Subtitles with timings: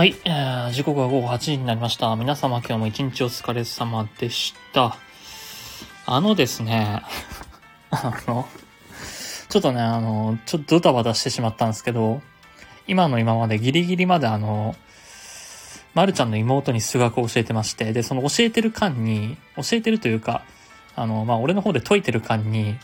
[0.00, 2.16] はい、えー、時刻は午後8時になりました。
[2.16, 4.96] 皆様今日も一日お疲れ様でした。
[6.06, 7.02] あのですね、
[7.92, 8.48] あの、
[9.50, 12.22] ちょっとね、あの、ちょっとドタバタしてしまったんですけど、
[12.86, 14.74] 今の今までギリギリまであの、
[15.92, 20.44] まるちゃんの妹に数学を教えてまして、で、その教えてる間に、教えてるというか、
[20.96, 22.78] あの、まあ、俺の方で解いてる間に、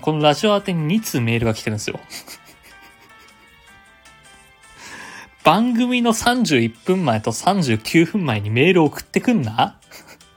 [0.00, 2.00] このラジオ宛てに2通メールが来てるんですよ。
[5.44, 9.78] 番組の31分前と39分前にメール送ってくんな？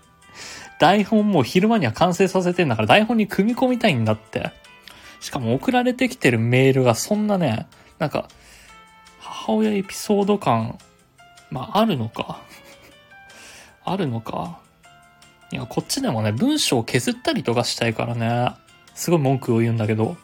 [0.80, 4.52] 台本もう昼間には完成させてんだから台本に組み込みたいんだって。
[5.20, 7.66] しかも送られてきてるメールがそんなね、
[7.98, 8.28] なんか、
[9.20, 10.78] 母親エピソード感、
[11.50, 12.42] まあ、あるのか？
[13.84, 14.60] あるのか？
[15.52, 18.52] いや、こっちでもね、文章を削ったりとかしたいからね、
[18.94, 20.18] すごい文句を言うんだけど、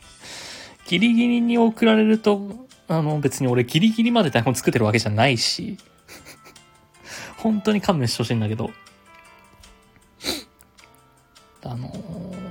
[0.86, 5.78] ギリギリに送られると、あの、別に俺ギリギリまで台本作ってるわけじゃないし、
[7.38, 8.70] 本当に勘弁してほしいんだけど、
[11.62, 12.50] あのー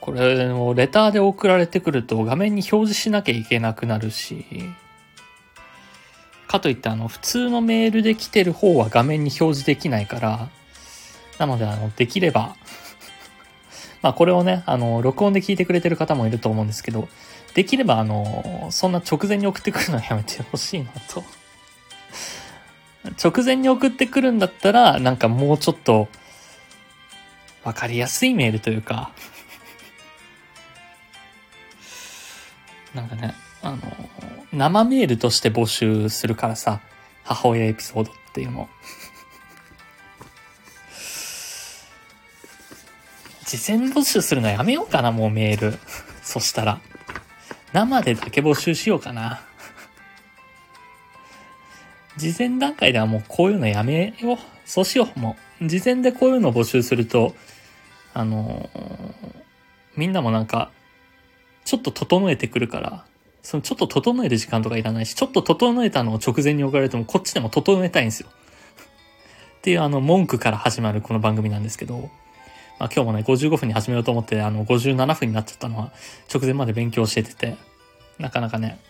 [0.00, 4.44] これもレターで送られてくると画面に表示しなきゃいけなくなるし、
[6.48, 10.48] かといってあの、普通のメールで来てる方は画面に表示できないから、
[11.38, 12.56] なのであの、できれば、
[14.02, 17.08] まあこれをね、あの、録音で聞いてくれてる方もいると思うんですけど、
[17.54, 21.24] できればあの、そんな直前に送ってくるのはやめてほしいなと。
[23.22, 26.08] 直前に送ってくるんだったら、なんかもうちょっと、
[27.64, 29.12] わかりやすいメールというか、
[32.94, 33.78] なんかね、あの、
[34.52, 36.80] 生メールとして募集するからさ、
[37.22, 38.68] 母親エピソードっていうのを。
[43.50, 45.78] 事前募集するのやめようかな、もうメール。
[46.22, 46.80] そしたら。
[47.72, 49.40] 生でだけ募集しようかな。
[52.16, 54.38] 事前段階ではもうこういうのやめよう。
[54.64, 55.66] そうしよう、もう。
[55.66, 57.34] 事前でこういうの募集すると、
[58.14, 59.40] あのー
[59.96, 60.70] みんなもなんか、
[61.64, 63.04] ちょっと整えてくるから、
[63.42, 68.28] そのちょっと整える時間とかいらないし、ちょっと整えたのを直前に送られてもこっちでも整えたいんですよ。
[68.28, 72.10] っていうあの文句から始まるこの番組なんですけど、
[72.80, 75.92] まあ今日もね、55分に始めようと思って、あの、57分になっちゃったのは、
[76.34, 77.56] 直前まで勉強しててて、
[78.18, 78.80] なかなかね、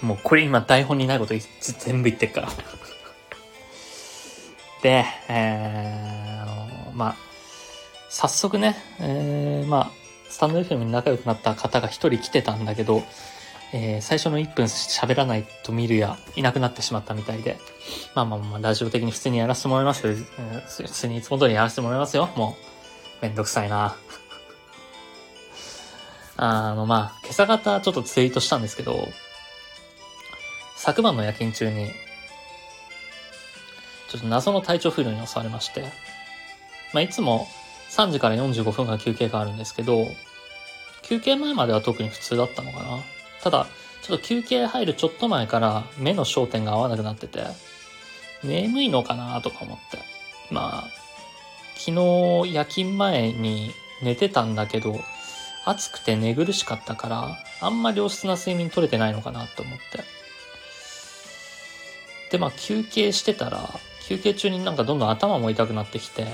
[0.00, 2.48] もうこれ今台本にないこと全部言ってっから。
[4.80, 7.16] で、えー、まあ、
[8.10, 9.90] 早速ね、えー、まあ、
[10.30, 13.02] スタンド FM に仲良くなった方が一人来てたんだけど、
[13.72, 17.58] えー、最初の1分喋らないと見るや、いなくなってしまったみたいで、
[18.14, 20.14] まあまあまあ、ラジオ的に普通にやらせてもらいますよ。
[20.14, 22.30] 普通にいつも通りやらせてもらいますよ。
[22.36, 22.56] も
[23.20, 23.96] う、めんどくさいな。
[26.36, 29.08] あの、まあ、今朝方ちょっとツイートしたんですけど、
[30.76, 31.90] 昨晩の夜勤中に、
[34.08, 35.82] ちょっと謎の体調不良に襲われまして、
[36.92, 37.48] まあ、いつも
[37.90, 40.06] 3時から45分間休憩があるんですけど、
[41.02, 43.02] 休憩前までは特に普通だったのかな。
[43.42, 43.66] ただ、
[44.02, 47.44] ちょっと休憩入るちょっと前から目の焦点が合わなくなってて、
[48.44, 49.98] 眠いのかなとか思って。
[50.50, 50.88] まあ、
[51.74, 51.90] 昨
[52.44, 53.72] 日夜勤前に
[54.02, 55.00] 寝てたんだけど、
[55.64, 60.04] 暑くて寝苦しかったから、あんま良質な睡眠取れてないのかなと思って。
[62.30, 63.68] で、まあ休憩してたら、
[64.06, 66.26] 休憩中になんかどんどん頭も痛くなってきて、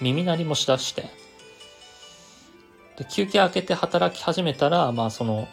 [0.00, 1.02] 耳鳴りもしだして。
[2.98, 5.48] で、休憩明けて働き始めたら、まあその、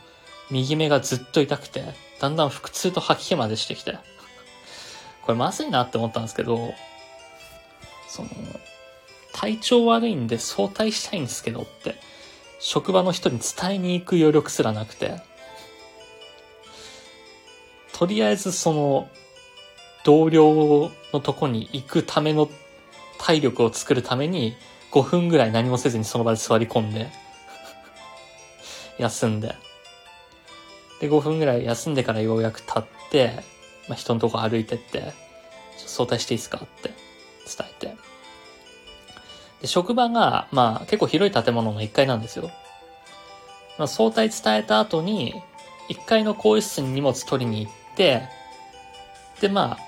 [0.50, 1.84] 右目がずっと痛くて、
[2.20, 3.98] だんだん腹痛と吐き気までしてきて。
[5.24, 6.74] これまずいなって思ったんですけど、
[8.08, 8.30] その、
[9.34, 11.96] 体調悪いんで早退したいんですけどって、
[12.60, 15.22] 職場の人に伝えに行く余力すらなくて、
[17.94, 19.10] とりあえずその、
[20.04, 22.50] 同僚のとこに行くための
[23.18, 24.56] 体力を作るために、
[24.92, 27.10] 5分ぐらい何もせずにその場で座り込んで、
[28.98, 29.56] 休んで、
[31.00, 33.44] で、5分ぐらい休んでからようやく立って、
[33.88, 35.12] まあ、人のとこ歩いてって、ちょっ
[35.84, 37.96] と早退していいですかって伝えて。
[39.62, 42.50] で、職場が、まあ、結構広い建物の1階なんですよ。
[43.78, 45.34] まあ、早退伝えた後に、
[45.90, 48.24] 1階の更衣室に荷物取りに行って、
[49.40, 49.88] で、まあ、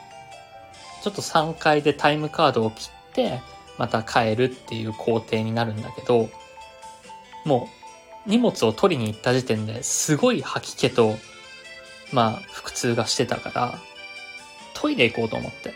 [1.04, 3.42] ちょっと3階でタイムカードを切って、
[3.78, 6.30] また帰るっていう工程になるんだけど、
[7.46, 7.79] もう、
[8.30, 11.18] 荷物を取りに行った時点ですごい吐き気と、
[12.14, 13.80] まあ、腹痛がしてたから、
[14.74, 15.74] トイレ行こうと思って。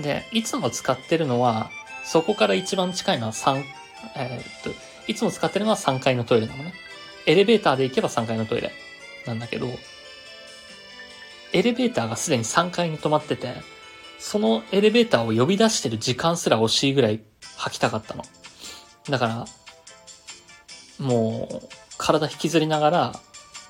[0.00, 1.70] で、いつも使ってるのは、
[2.04, 3.64] そこから一番近いのは3、
[4.16, 4.70] えーっと、
[5.08, 6.74] いつも使ってるのは3階のトイレなのね。
[7.26, 8.72] エレベーターで行けば3階のトイレ。
[9.26, 9.68] なんだけど、
[11.52, 13.54] エレベーターがすでに3階に止まってて、
[14.18, 17.20] そのエレベーターを呼び出してる時間すら惜しいぐらい
[17.56, 18.24] 吐きたかったの。
[19.08, 19.44] だから、
[21.00, 23.12] もう、体引きずりながら、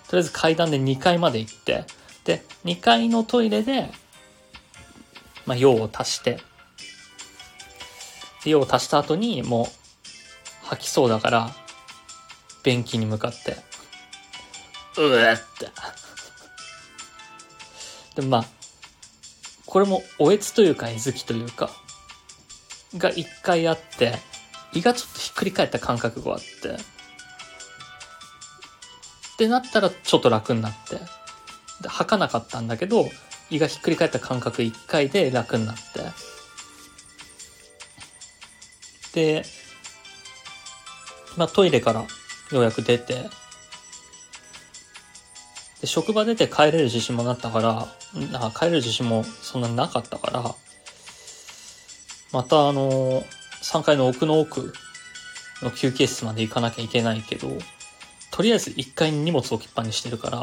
[0.09, 1.85] とりあえず階段で2階まで行って、
[2.25, 3.91] で、2階のトイレで、
[5.47, 6.41] まあ、用を足して、
[8.45, 9.69] 用を足した後に、も
[10.65, 11.51] う、吐きそうだから、
[12.65, 13.57] 便器に向かって、
[14.99, 15.71] うえって。
[18.21, 18.45] で、まあ、
[19.67, 21.71] これもおえつというか、えずきというか、
[22.97, 24.19] が一回あって、
[24.73, 26.77] 胃がちょっとひっくり返った感覚があって、
[29.41, 30.97] ってなったらちょっと楽になって、
[31.81, 33.09] で吐かなかったんだけど、
[33.49, 36.03] 胃がひっくり返った感覚一回で楽になって、
[39.15, 39.45] で、
[41.39, 42.07] まあトイレからよ
[42.53, 43.31] うやく出て、
[45.81, 47.89] で、職場出て帰れる自信もなったから、
[48.31, 50.55] なんか帰れる自信もそんなになかったから、
[52.31, 53.25] またあの、
[53.63, 54.75] 3階の奥の奥
[55.63, 57.49] の休憩室まで行かなきゃいけないけど、
[58.31, 60.39] とりあえず1階に荷物置きっぱにしてるから、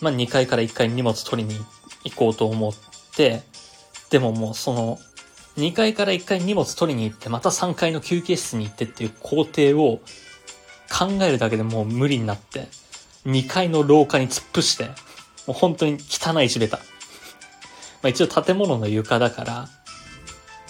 [0.00, 1.58] まあ2階から1階に荷物取りに
[2.04, 2.72] 行こうと思っ
[3.16, 3.42] て、
[4.10, 4.98] でももうその、
[5.56, 10.00] 2階から1階に荷物取りに行って、また3階の休憩室に行ってっていう工程を
[10.90, 12.68] 考えるだけでもう無理になって、
[13.26, 14.92] 2階の廊下に突っ伏して、も
[15.48, 16.76] う本当に汚い地べた。
[16.76, 16.82] ま
[18.04, 19.68] あ一応建物の床だから、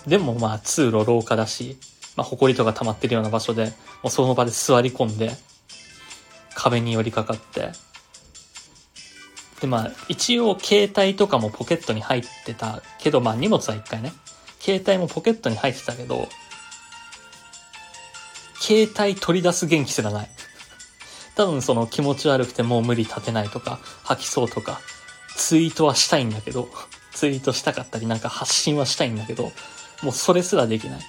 [0.07, 1.77] でもまあ通路廊下だし、
[2.17, 3.73] まあ埃とか溜まってるような場所で、
[4.03, 5.33] もうその場で座り込んで、
[6.55, 7.73] 壁に寄りかかって、
[9.61, 14.13] でまあ一応携帯とかもポケットに入ってたけど、まあ荷物は一回ね、
[14.61, 16.29] 携帯もポケットに入ってたけど、
[18.61, 20.31] 携帯取り出す元気すらない。
[21.37, 24.81] 多分その気持ち悪くてもう無理立てないとか、吐きそうとか、
[25.37, 26.69] ツイートはしたいんだけど、
[27.15, 29.53] ツイートしたかったりなんか発信はしたいんだけど、
[30.03, 31.01] もうそれすらできない。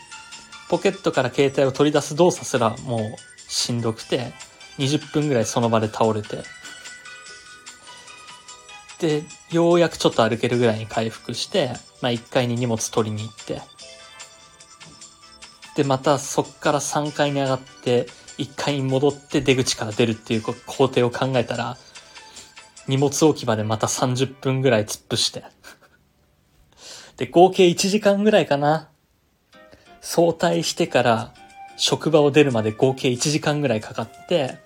[0.69, 4.31] ポケットから携帯を取り出す動作すらもうしんどくて、
[4.77, 6.43] 20分ぐらいその場で倒れて、
[8.99, 11.71] で、ようやくちょっと歩けるぐらいに回復して、
[12.01, 13.61] まあ1階に荷物取りに行って、
[15.75, 18.07] で、またそっから3階に上がって、
[18.38, 20.53] 1階に戻って出口から出るっていう工
[20.88, 21.77] 程を考えたら、
[22.88, 25.43] 荷物置き場でまた30分ぐらい突っ伏して。
[27.17, 28.89] で、合計1時間ぐらいかな。
[30.01, 31.33] 早退してから
[31.77, 34.57] 職場を出るまで合計1時間ぐらいかかって、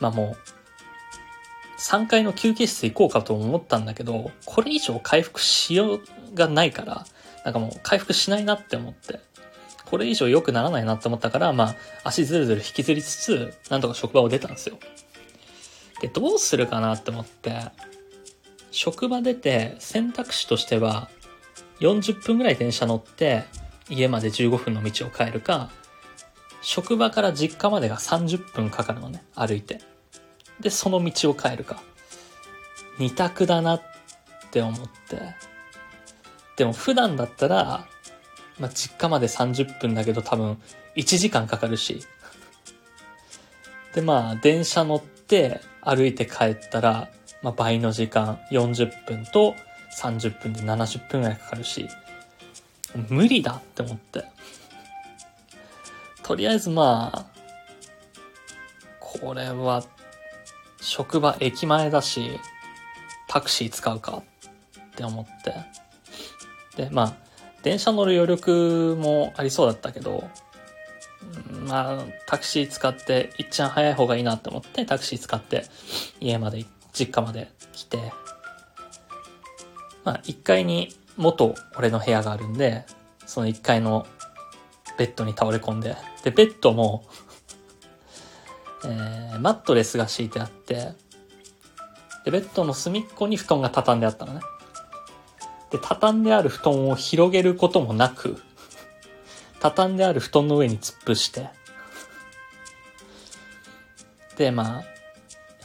[0.00, 6.00] まあもう、3階の休憩室行こうかと思ったんだけど、これ以上回復しよう
[6.34, 7.06] がないから、
[7.44, 9.20] なんかもう回復しないなって思って。
[9.86, 14.78] これ以上良くならないなって思ったから、まあ、足ずるずる引きずりつつ、なんとか職場を出たんですよ。
[16.02, 17.54] で、どうするかなって思って、
[18.70, 21.08] 職場出て選択肢としては、
[21.80, 23.44] 40分ぐらい電車乗って、
[23.88, 25.70] 家まで15分の道を帰るか、
[26.60, 29.80] 職場から実家までが30分かかるのね、歩いて。
[30.60, 31.82] で、その道を帰るか。
[32.98, 33.82] 二択だなっ
[34.50, 35.34] て思って。
[36.56, 37.86] でも普段だったら、
[38.58, 40.60] まあ、実家まで30分だけど多分
[40.96, 42.00] 1時間かかるし。
[43.94, 47.08] で、まあ、電車乗って歩いて帰ったら、
[47.42, 49.54] まあ、倍の時間、40分と
[49.96, 51.88] 30分で70分ぐらいかかるし、
[53.08, 54.24] 無理だって思って。
[56.22, 57.26] とりあえずまあ、
[59.00, 59.84] これは、
[60.80, 62.38] 職場駅前だし、
[63.28, 65.54] タクシー使うかって思って。
[66.76, 67.14] で、まあ、
[67.62, 70.28] 電車乗る余力もありそうだったけど、
[71.66, 75.64] まあ、タクシー使って、いっちゃん早い方がいいなって思って、タクシー使って、
[76.20, 77.98] 家まで、実家まで来て、
[80.08, 80.88] まあ、1階に
[81.18, 82.86] 元俺の部屋があるんで、
[83.26, 84.06] その1階の
[84.96, 87.04] ベッドに倒れ込んで、で、ベッドも
[88.84, 90.92] えー、マットレスが敷いてあって、
[92.24, 94.40] で、ベッドの隅っこに布団が畳んであったのね。
[95.70, 98.40] で、畳んである布団を広げることもなく、
[99.60, 101.50] 畳んである布団の上に突っ伏して、
[104.36, 104.84] で、まあ、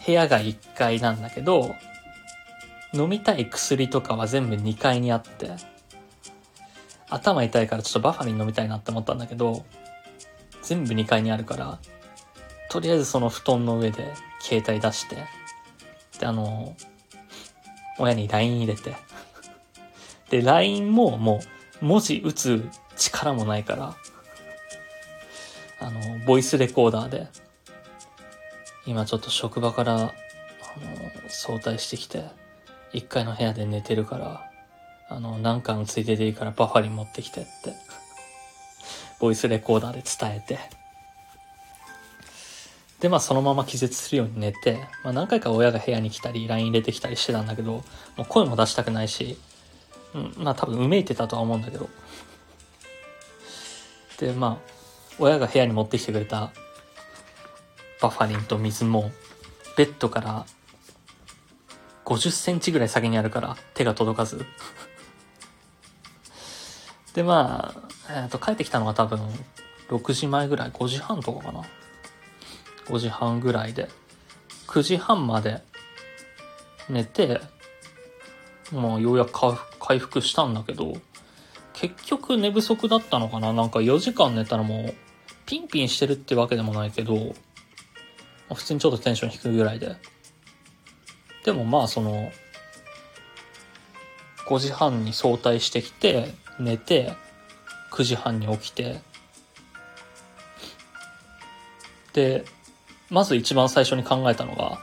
[0.06, 1.74] 部屋が1階なんだけど、
[2.94, 5.52] 飲みたい薬とかは全部2階にあって、
[7.10, 9.66] 頭痛いからちょっとバファリン飲みたいなって思ったんだけど、
[10.62, 11.80] 全部2階にあるから、
[12.70, 15.18] とりあえずその布団の上で携帯出して、
[16.20, 16.76] で、あの、
[18.00, 18.96] 親に LINE 入れて、
[20.30, 21.42] で、LINE もも
[21.82, 23.96] う文字打つ力もないから、
[25.80, 27.28] あの、ボイスレコーダーで、
[28.86, 30.12] 今ちょっと職場から、あの、
[31.28, 32.24] 早退してきて、
[32.94, 34.50] 1階の部屋で寝てるから、
[35.10, 37.50] あの、なんかのついででいいからバファリン持ってきてって、
[39.20, 40.60] ボイスレコーダーで伝えて、
[43.00, 47.84] で、まあそのまま気絶するように寝て、まあ何回か親が部屋に来たり、LINE 入れてきたりしてたんだけど、も
[48.20, 49.38] う声も出したくないし、
[50.14, 51.90] うん、まあ多分うめいてたとは思うんだけど。
[54.20, 54.74] で、まあ、
[55.20, 56.54] 親が部屋に持ってきてくれた
[58.02, 59.12] バファリンと水も、
[59.76, 60.46] ベッドから
[62.06, 64.46] 50センチぐらい先にあるから手が届かず。
[67.14, 67.74] で、ま
[68.10, 69.20] あ、えっ、と、帰ってきたのが多分
[69.90, 71.62] 6時前ぐらい、5時半とかかな。
[72.86, 73.88] 5時半ぐらいで、
[74.68, 75.62] 9時半まで
[76.90, 77.40] 寝て、
[78.72, 79.32] まあ、ようやく
[79.80, 80.94] 回復したんだけど、
[81.74, 84.94] 結局寝不足だったのかななんか4時間寝たらもう、
[85.46, 87.22] ピンピンしてるってわけでもないけど、ま
[88.52, 89.96] あ普通にちょっとテンション低いぐらいで。
[91.44, 92.32] でもまあその、
[94.48, 97.14] 5時半に早退してきて、寝て、
[97.92, 99.02] 9時半に起きて、
[102.14, 102.46] で、
[103.10, 104.80] まず一番最初に考えたのが、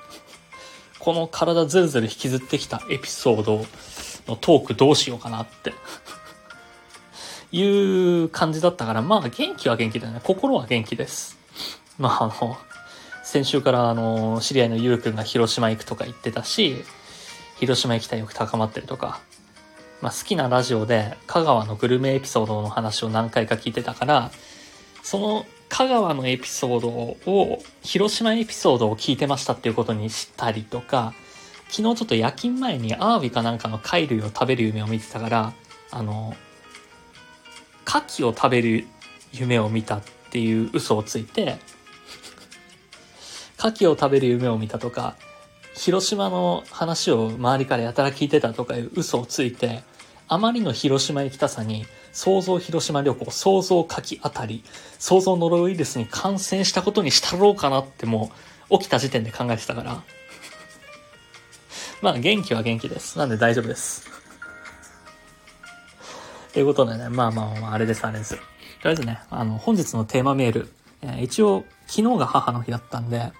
[0.99, 3.67] この体ずるずる引きずってきたエピソード
[4.29, 5.73] のトークどうしようかなって
[7.53, 10.21] いう感じだったから、まあ元気は元気だよね。
[10.23, 11.39] 心は元気です。
[11.99, 12.57] まああの、
[13.31, 16.83] 先週からあの、知り合いのゆうくんが広島行くとか言ってたし、
[17.61, 19.21] 広島行きたい欲高まってるとか、
[20.01, 24.33] まあ好きなラジオで香川のグルメエピソードの話を何回か聞いてたから、
[25.05, 31.15] その香川のエピソードを、広島エピソードを聞いてましたっていうことにしたりとか、
[31.69, 35.53] 昨日ちょっと夜勤前にアワビかなんかの貝類を食べる夢を見てたから、
[35.93, 36.35] あの、
[37.87, 38.89] 牡蠣を食べる
[39.33, 41.61] 夢を見たっていう嘘をついて、
[43.63, 45.17] 牡蠣を食べる夢を見たとか、
[45.75, 49.83] 広島の話を周りからやたら聞いてたとかいう嘘をついて、
[50.29, 54.65] あまりの広島行きたさに、想像広島旅行、想像牡蠣あたり、
[54.99, 58.33] 想像ノロウイルスに感染したことにしたろうかなっても
[58.71, 60.03] う、起きた時点で考えてたから。
[62.01, 63.19] まあ、元気は元気です。
[63.19, 64.09] なんで大丈夫です。
[66.53, 68.37] ということでね、まあまあまあ、あれです、あれです。
[68.37, 68.41] と
[68.85, 73.33] りあえずね、あの、本日のテーマメール、えー一応、昨日が母の日だったんで、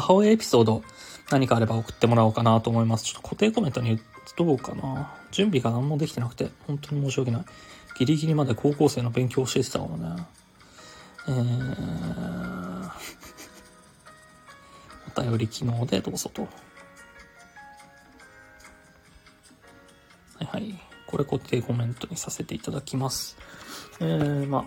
[0.00, 0.82] 母親エピソード、
[1.30, 3.04] 何かあれば送ってもらおうかなと思います。
[3.04, 4.00] ちょっと固定コメントに
[4.36, 5.14] どうかな。
[5.30, 7.44] 準備が何もできてなくて、本当に申し訳ない。
[7.96, 10.26] ギリギリまで高校生の勉強を教えてたからね。
[11.28, 12.90] えー、
[15.16, 16.42] お便り機能でどうぞと。
[16.42, 16.48] は
[20.40, 20.74] いはい。
[21.06, 23.36] これ固定コメントにさせていただきます。
[24.00, 24.64] えー、まあ、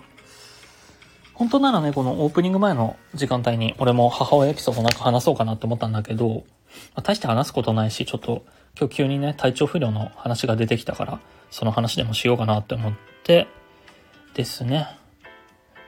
[1.38, 6.42] 本当ならね、このオープニング前の時間帯に俺も母親エピソードなんか話そうかなって思ったんだけど、ま
[6.96, 8.44] あ、大して話すことないし、ちょっと
[8.76, 11.20] 今日急にね、体調不良の話が出てきたから、
[11.52, 12.92] その話でもしようかなって思っ
[13.22, 13.46] て、
[14.34, 14.88] ですね。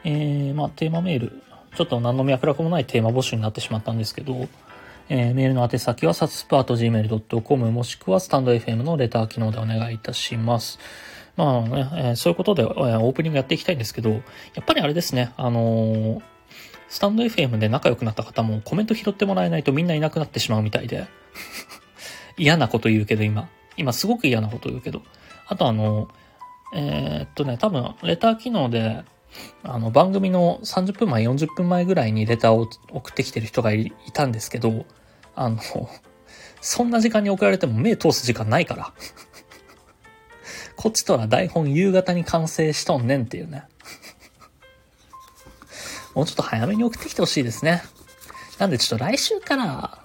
[0.05, 1.43] えー、まあテーマメール、
[1.75, 4.47] ちょっと何の脈絡もないテーマ募集になってしまったんですけど、
[5.09, 10.79] えー、メールの宛先は、サツスパート gmail.com もしくはスタンド FM のレター機能でお願いいたします。
[11.41, 14.19] まあね、えーそういうことで、えーオープニングやっていきたいんですけど、や
[14.61, 16.23] っぱりあれですね、あのー
[16.91, 21.07] スタンド FM で仲良くなった方もコメント拾ってもらえないとみんないなくなってしまうみたいで。
[22.37, 23.49] 嫌なこと言うけど今。
[23.77, 25.03] 今すごく嫌なこと言うけど。
[25.47, 26.09] あとあの、
[26.75, 29.05] えっとね、多分レター機能で、
[29.63, 34.85] あの番組の30分前、40分前ぐらいにレターを送ってきてる人がいたんですけど、
[35.37, 35.59] あの、
[36.61, 38.93] そんな時間に送られても目通す時間ないから。
[40.81, 43.65] こっちとら台本夕方に完成しとんねんっていうね。
[46.17, 47.83] もうちょっと早めに送ってきてほしいですね。
[48.59, 50.03] なんでちょっと来週から、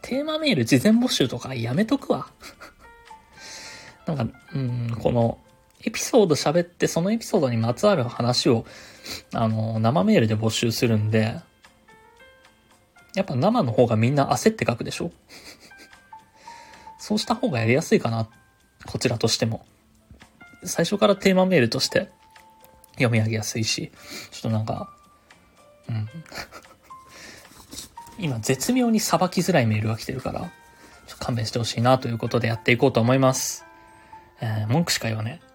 [0.00, 2.30] テーマメール事前募集とかやめとくわ。
[4.08, 5.38] なんか、うん、この、
[5.84, 8.64] エピソード喋って、そのエピソードにまつわる話を、
[9.34, 11.38] あの、生メールで募集するんで、
[13.14, 15.12] やっぱ生の方がみんな焦って書くでしょ？
[16.98, 18.26] そうした方がやりやすいかな、
[18.86, 19.66] こちらとしても。
[20.68, 22.10] 最初からテーマメールとして
[22.92, 23.92] 読み上げやすいし、
[24.30, 24.90] ちょっとなんか、
[25.88, 26.08] うん。
[28.18, 33.64] 今、絶妙にさばきづらいメールが来てるから、ちょっと勘弁してほしいなということでやっていこうと思います。
[34.40, 35.45] えー、文句しか言わねえ。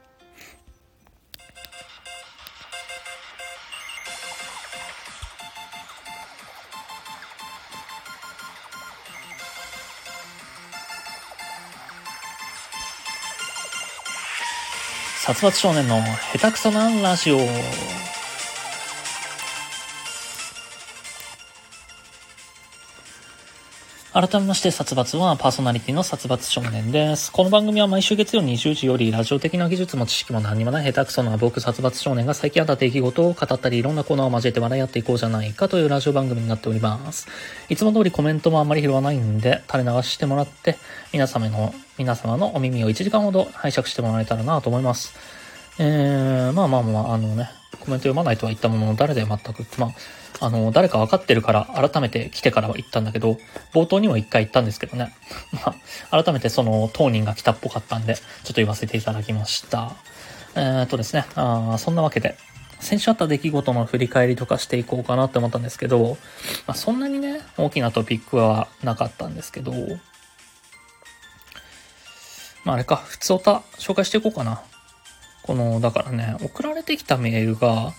[15.33, 16.01] 殺伐少年の
[16.33, 17.37] 下手くそなラジオ。
[24.13, 27.31] 改めまして、殺伐はパーソナリティの殺伐少年です。
[27.31, 37.29] この番組は毎週月曜20時より、ラジオ的な技術も知識も何にもない下手くそな僕殺伐少年が最近あった出来事を語ったり、いろんなコーナーを交えて笑い合っていこうじゃないかというラジオ番組になっております。
[37.69, 40.75] いつも通りコメントもあんまり拾わないんで、垂れ流してもらって、
[41.13, 45.13] 皆様の、皆様のお耳を1時間ほど拝借してもらえたらなと思います。
[45.79, 47.49] えー、まあまあまあ、あのね、
[47.81, 53.37] コメント読まないとは言ったものの、誰で全く、まあ、あの、誰か分かってるから、改めて来てからは言ったんだけど、
[53.73, 55.13] 冒頭にも一回言ったんですけどね。
[55.51, 55.75] ま
[56.11, 59.93] あ、改めてその当人が来たっぽかったんで、ちょっと言わせていただきました。
[60.55, 62.37] えー、っとですね、あそんなわけで、
[62.79, 66.17] 先週あった出来事の振り返りとかしていこうかなって思ったんですけど、
[66.65, 69.73] まあ、そんなにね、大きなトピックはなかったんですけど、
[72.63, 74.61] まああれか、普通歌紹介していこうかな。
[75.43, 77.93] この、だからね、送られてきたメールが、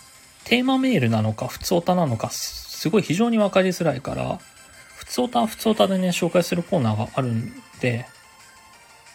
[0.44, 4.38] テーマメールなのか、普通歌なのか、すごい非常にわかりづらいから、
[4.96, 8.06] 普通歌は普通歌でね、紹介するコーナーがあるんで、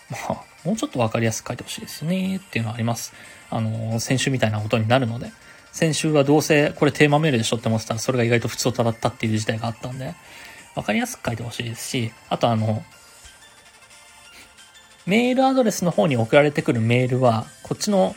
[0.09, 3.13] まあ、もうちょっとわかりやすく書いてほしいですね、っていうのはあります。
[3.49, 5.31] あの、先週みたいなことになるので、
[5.71, 10.15] 先週はどうせこれテーマメールでしょって思ってたら、それが意外と普通歌だったっていう事態があったんで、
[10.75, 12.83] わかりやすく書いてほしいですし、あとあの、
[15.07, 18.13] メールアドレスの方に送られてくるメールは、こっちの、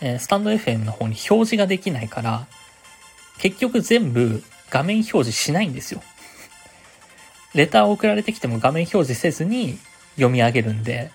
[0.00, 2.46] えスタンド FM の方に表示ができないから、
[3.38, 6.02] 結局全部画面表示しないんですよ。
[7.54, 9.78] レターを送られてきても画面表示せずに
[10.14, 11.10] 読み上げるんで、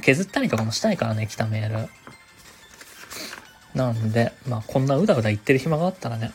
[0.00, 1.88] 削ったりとかもしたいからね、来たメール。
[3.74, 6.30] なんで、まあこんなうだうだ言ってる暇があったらね、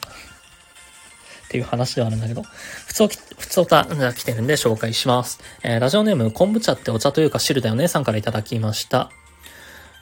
[1.49, 5.39] っていう話ではあるんだけど、普通、普通たが来てるんで紹介します。
[5.63, 9.09] えーラジオネーム、昆布茶ってお茶というか汁だよねさんからいただきました。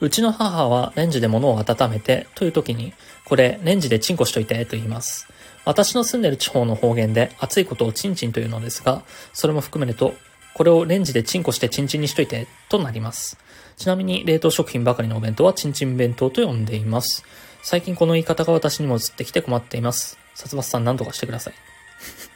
[0.01, 5.29] うちの母はレンジで物を温めてという時に、これレンジでチンコしといてと言います。
[5.63, 10.15] 私の住んでる地方の方言で熱いことをチンチンというのですが、それも含めると、
[10.53, 13.38] これをレンジでチンコしてチンチンにしといてとなります。
[13.77, 17.23] ちなみに冷凍食品ばかりのお弁当はチンチン弁当と呼んでいます。
[17.62, 20.17] 最近この言い方が私にも移ってきて困っています。
[20.38, 21.54] 殺伐さん何とかしてください。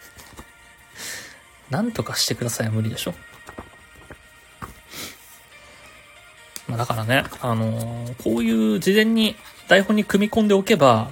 [1.70, 3.14] 何とかしてくださいは無理でしょ。
[6.68, 9.36] まあだからね、あのーこういう事前に
[9.68, 11.12] 台本に組み込んでおけば、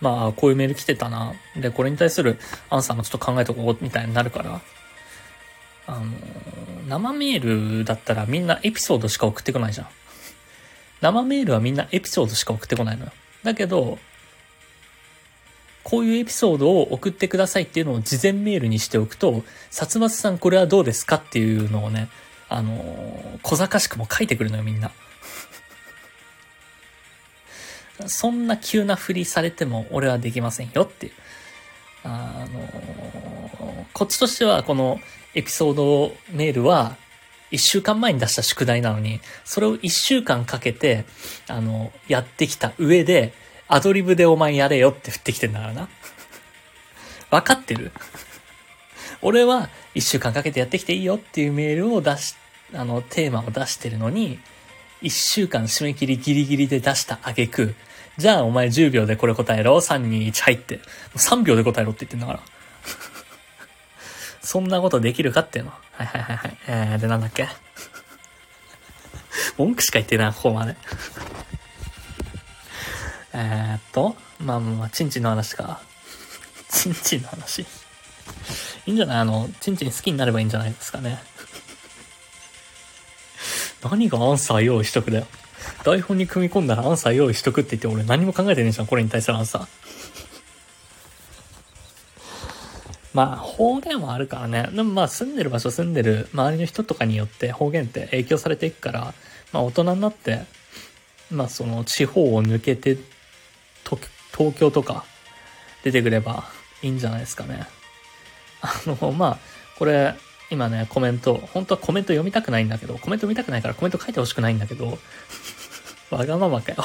[0.00, 1.34] まあこういうメール来てたな。
[1.54, 2.40] で、これに対する
[2.70, 4.62] アンサーもちょっと考えとこうみたいになるから、
[5.86, 9.88] あのー生メールだったらみんなエピソードしか送ってこないじゃん。
[11.02, 13.12] 生メールはみんなエピソードしか送ってこないのよ。
[13.42, 13.98] だけど、
[15.84, 21.16] こういうエピソードを送ってくださいっていうのを事前メールにしておくと、殺伐さんこれはどうですか？
[21.16, 22.08] っていうのをね、
[22.48, 24.92] あのー小賢しくも書いてくるのよ、みんな。
[28.06, 31.12] そんな急な振りされても俺はできませんよっていう。
[32.04, 35.00] あのーこっちとしてはこの
[35.34, 36.96] エピソードメールは
[37.50, 41.04] 一週間前に出した宿題なのに、それを一週間かけて、
[41.46, 43.34] あの、やってきた上で、
[43.68, 45.88] アドリブでお前やれよって振ってきてんだからな。
[47.30, 47.92] わかってる？
[49.22, 52.34] 俺は一週間かけてやってきていいよっていうメールを出し、
[52.74, 54.38] あの、テーマを出してるのに、
[55.00, 57.74] 一週間締め切りギリギリで出した挙句、
[58.18, 60.80] じゃあお前10秒でこれ答えろ、3、2、1入って、
[61.14, 62.40] 3秒で答えろって言ってんだから。
[64.42, 65.70] そんなことできるかっていうの。
[65.92, 66.56] はいはいはいはい。
[66.66, 67.48] えー、でなんだっけ？
[69.56, 70.76] 文句しか言ってない、ここまで。
[73.34, 75.80] えーっと、まあまあまあ、チンチンの話か。
[76.68, 77.62] チンチンの話。
[77.62, 77.66] い
[78.86, 79.18] いんじゃない？
[79.18, 81.22] あの、チンチン好きになればいいんじゃないですかね。
[83.82, 85.26] 何がアンサー用意しとくだよ。
[85.84, 89.66] 台本に組み込んだらアンサー用意しとくって言って俺何も考えてねえじゃん、これに対するアンサー。
[93.14, 94.68] まあ、方言はあるからね。
[94.72, 99.14] でもまあ、住んでる場所、住んでる周りの人とかによって方言って影響されていくから、
[99.52, 100.44] まあ、大人になって、
[101.30, 102.96] まあ、その地方を抜けて、
[104.42, 105.04] 東京とか
[105.84, 106.48] 出てくれば
[106.82, 107.66] いいんじゃないですかね。
[108.60, 109.38] あの、まあ、
[109.78, 110.16] これ、
[110.50, 114.98] 今ね、コメント、本当はコメント読みたくないんだけど、コメント読みたくないからコメント書いてほしくないんだけど、
[116.10, 116.84] わがままかよ。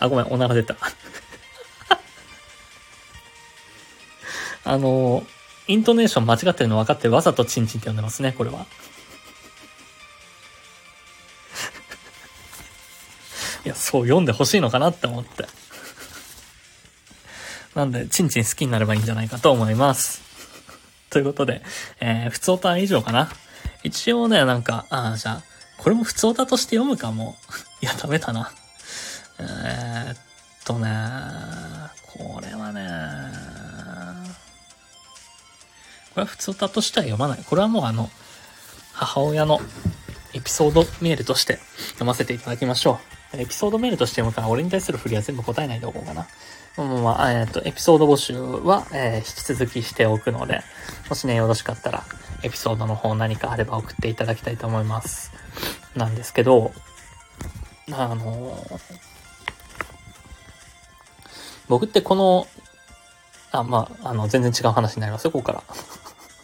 [0.00, 0.76] あ、ごめん、おなら出た。
[4.64, 5.24] あの、
[5.68, 8.66] イントネーション間違ってるの分かってわざとチンチンって呼んでますね、これは。
[13.64, 15.46] いや、そう読んでほしいのかなって思って。
[17.74, 20.20] なんで、チンチン好きになればいいんじゃないかと思います。
[21.10, 21.62] ということで、
[22.00, 23.30] えー、普通オタ以上かな。
[23.82, 25.42] 一応ね、なんか、ああ、じゃあ、
[25.78, 27.36] これも普通オタとして読むかも。
[27.80, 28.52] いや、ダメだな。
[29.38, 30.16] えー、っ
[30.64, 30.88] とね、
[32.06, 33.52] これはね、
[36.14, 37.44] これは普通歌としては読まない。
[37.44, 38.10] これはもうあの、
[38.92, 39.60] 母親の
[40.34, 41.58] エピソードメールとして
[41.88, 43.00] 読ませていただきましょ
[43.34, 43.40] う。
[43.40, 46.28] エピソードメールとして読むから俺に対する振りは全部答えないでおこうかな。
[46.76, 50.62] まあまあ、えっ、と、エピソード募集は、えー、引き続きしておくので、
[51.10, 52.04] もしね、よろしかったら、
[52.42, 55.32] エピソードの方何かあれば送っていただきたいと思います。
[55.94, 56.72] なんですけど、
[57.92, 58.80] あのー、
[61.68, 62.46] 僕ってこの、
[63.50, 65.62] あ、まあ、あの、全然違う話になりますよ、ここから。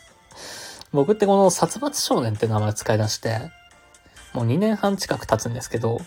[0.92, 3.50] 僕ってこの殺伐少年って名前を使い出して、
[4.34, 6.02] もう2年半近く経つんですけど、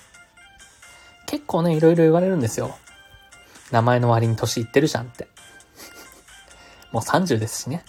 [1.25, 2.77] 結構ね、いろいろ言われるんですよ。
[3.71, 5.27] 名前の割に年いってるじゃんって。
[6.91, 7.83] もう30ですしね。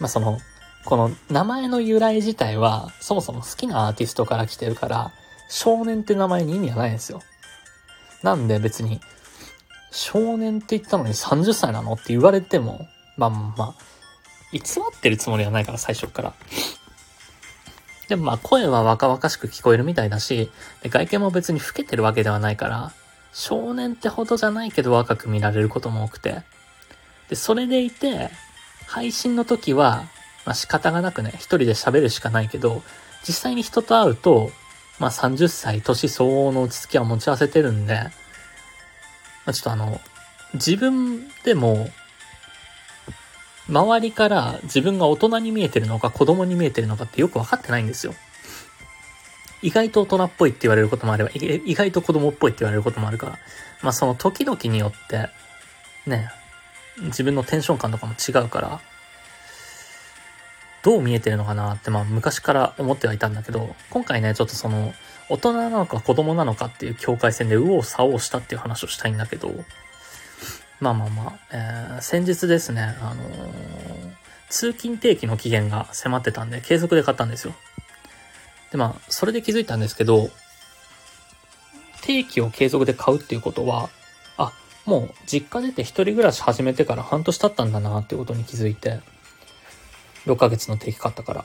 [0.00, 0.38] まあその、
[0.84, 5.12] この名前の由来自体は、そもそも好きなアーティストから来てるから、
[5.48, 7.22] 少年って名前に意味はないんですよ。
[8.22, 9.00] なんで別に、
[9.90, 13.74] 少年って言ったのに30歳なのって言われても、まあまあ、
[14.52, 16.34] 偽ってるつもりはないから最初から。
[18.08, 20.50] でもまあ声は若々しく聞こえるみたいだし、
[20.84, 22.92] 外見も別に老けてるわけではないから、
[23.38, 26.40] 少年ってほどじゃないけど若く見られることも多くて。
[27.28, 28.30] で、それでいて、
[28.86, 30.06] 配信の時は、
[30.46, 32.82] まあ仕方がなくね、一人で喋るしかないけど、
[33.28, 34.50] 実際に人と会うと、
[34.98, 38.10] まあ30歳、年相応の落ち着きは持ち合わせてるんで、ま
[39.48, 40.00] あちょっとあの、
[40.54, 41.90] 自分でも、
[43.68, 48.14] 周りから自分が大人に見えてるのか子供に見えてるのかってよくわかってないんですよ。
[49.62, 53.38] 意外と大人っぽいって言われることもあれば、意外と子供っぽいって言われることもあるから、
[53.82, 55.28] まあその時々によって、
[56.06, 56.30] ね、
[57.04, 58.80] 自分のテンション感とかも違うから、
[60.82, 64.94] どう見えてるのかなってまあ昔から思ってはいたんだけど、今回ね、ちょっとその、
[65.28, 69.52] 大人なのか子供なのかっていう境界線で右往左往したっていう話をしたいんだけど、
[70.78, 74.12] まあまあまあ、えー、先日ですね、あのー、
[74.48, 77.54] 通勤定期の期限が迫ってたんで、継続で買ったんですよ。
[78.70, 80.30] で、まあ、それで気づいたんですけど、
[82.02, 83.90] 定期を継続で買うっていうことは、
[84.36, 84.52] あ、
[84.84, 89.00] もう実家出て一人暮らし始めてから半年経ったんだなっていうことに気づいて、
[90.26, 91.44] 6ヶ月の定期買ったから。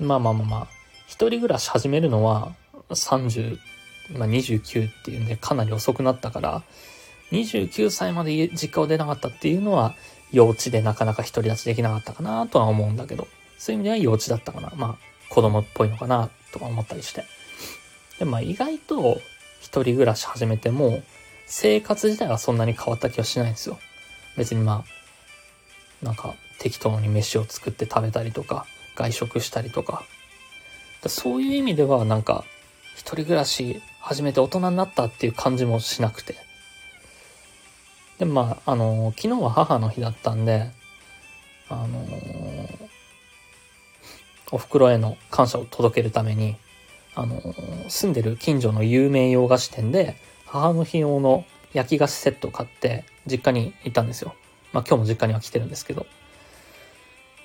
[0.00, 0.68] まあまあまあまあ、
[1.06, 2.52] 一人暮らし始めるのは
[2.90, 3.58] 30、
[4.16, 6.62] まあ29っていうんでかなり遅くなったから、
[7.32, 9.94] 29歳まで実家を出なかったっていうのは、
[10.30, 14.72] 幼稚でなかなか独り立ちできなかったかなとは思うんだけど、そういう意味では幼稚だったかな。
[14.76, 14.96] まあ、
[15.28, 17.24] 子供っぽいのかなとか思ったりして。
[18.18, 19.20] で、まあ意外と
[19.60, 21.02] 一人暮らし始めても、
[21.46, 23.78] 生活自体はそんなに変わった気はしないんですよ。
[24.36, 24.84] 別にま
[26.02, 30.04] あ、なんか適当に飯を作って食べたりとか、外食したりとか。
[31.06, 32.44] そういう意味ではなんか、
[32.94, 36.34] 一人暮らし始めて大人になったっていう感じもしなくて。
[38.18, 40.70] で、まあ、あの、昨日は母の日だったんで、
[41.70, 42.04] あの
[44.50, 46.56] お袋への感謝を届けるために、
[47.14, 47.40] あの
[47.88, 54.34] 住んでる近所の有名洋菓子店で、母の日用の焼き菓子セットを買って、実家に行ったんですよ。
[54.72, 56.06] まあ今日も実家には来てるんですけど。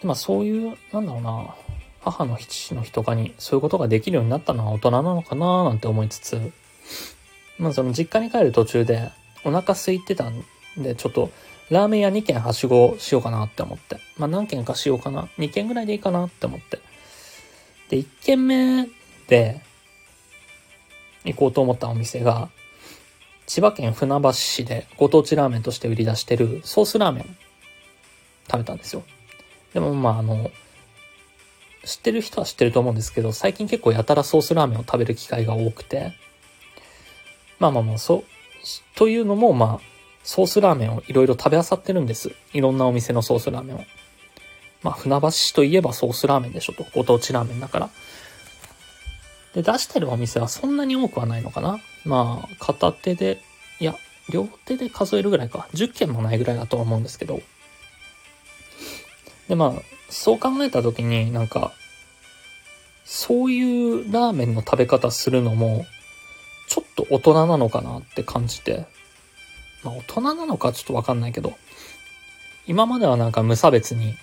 [0.01, 1.55] でまあそういう、なんだろうな、
[2.01, 6.51] 母の日の日とかにそういうことができるようになったのは大人なのかななんて思いつつ、
[7.57, 9.11] まあその実家に帰る途中で
[9.45, 10.43] お腹空いてたん
[10.77, 11.31] で、ちょっと、
[11.69, 13.97] ラーメン屋2軒はしごしようかなって思って。
[14.17, 15.29] まあ何軒かしようかな。
[15.37, 16.79] 2軒ぐらいでいいかなって思って。
[17.93, 18.89] で、1軒目
[19.27, 19.61] で
[21.25, 22.49] 行こうと思ったお店が、
[23.45, 27.37] 千葉県船橋市でご当地ラーメンとして売り出してるソースラーメン
[28.49, 29.03] 食べたんですよ。
[29.73, 30.49] でもまああの、
[31.85, 36.13] 知ってる人は知ってると思うんですけど、最近結構やたらソースラーメンを食べる機会が多くて、
[37.59, 38.23] まあまあまあ、そう、
[38.95, 39.85] というのもまあ、
[40.23, 42.31] ソースラーメンをいろいろ食べ漁ってるんです。
[42.53, 43.83] いろんなお店のソースラーメンを。
[44.83, 46.85] まあ、船橋市といえばソースラーメンでしょと。
[46.93, 47.89] ご当地ラーメンだから。
[49.53, 53.41] で、出してるお店はそんなに多くはないのかなまあ、片手で、
[53.79, 53.95] いや、
[54.29, 55.67] 両手で数えるぐらいか。
[55.73, 57.41] 10件もないぐらいだとは思うんですけど。
[59.47, 61.73] で、まあ、そう考えたときになんか、
[63.05, 65.85] そういうラーメンの食べ方するのも、
[66.67, 68.85] ちょっと大人なのかなって感じて。
[69.83, 71.53] まあ大人なのかちょっとわかんないけど、
[72.65, 74.15] 今まではなんか無差別に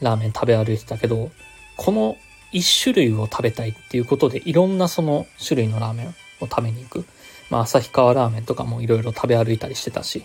[0.00, 1.30] ラーメン食べ歩いてたけど、
[1.76, 2.16] この
[2.52, 6.12] 一種類を食べたいっていうことでいろんなその種類のラーメンを
[6.46, 7.04] 食べに行く。
[7.50, 10.24] まあ旭川ラーメンとかもいろいろ食べ歩いたりしてたし。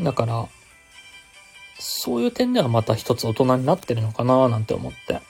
[0.00, 0.48] だから、
[1.78, 5.20] そういう点ではまた一つ大人になってるのかななんて思って。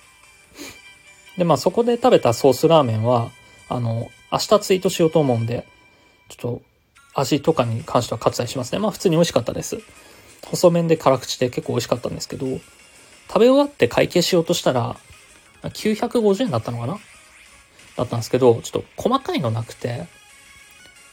[1.36, 3.30] で、まあそこで食べたソースラーメンは、
[3.68, 5.66] あの、明日ツイートしようと思うんで、
[6.28, 6.62] ちょっと
[7.14, 8.78] 味とかに関しては割愛しますね。
[8.78, 9.78] まあ普通に美味しかったです。
[10.44, 12.46] 細麺で辛口で結構美味しかったんですけど、
[13.28, 14.96] 食べ終わって会計しようとしたら、
[15.62, 16.98] 950円だったのかな？
[17.96, 20.06] だったんですけど、ちょっと細かいのなくて、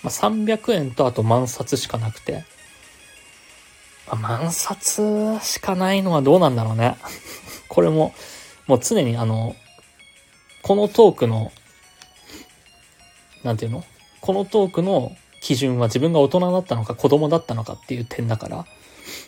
[0.04, 2.44] まあ、300円とあと万札しかなくて、
[4.08, 6.98] まあ、万札しかないのはどうなんだろうね。
[7.70, 8.14] これも、
[8.68, 9.56] もう常にあの、
[10.64, 11.52] このトークの、
[13.44, 13.84] なんていうの？
[14.20, 18.66] このトークの基準は自分が大人だったのか子供だったのかっていう点だから、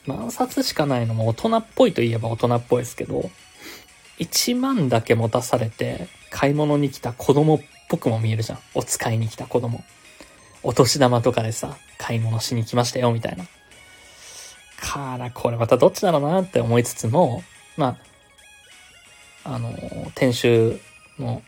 [0.05, 3.29] 万冊しかないのも大人っぽいといえば大人っぽいですけど、
[4.19, 8.59] 1万だけ持たされて買い物に来た子供っぽくも見えるじゃん。
[8.73, 9.83] お使いに来た子供。
[10.63, 13.45] お年玉とかでさ、買い物しに来ましたよ、みたいな。
[14.79, 17.43] から、これまたどっちだろうなって思いつつも、
[17.77, 17.97] ま
[19.43, 19.73] あ、あの、
[20.15, 20.79] 店主
[21.19, 21.41] の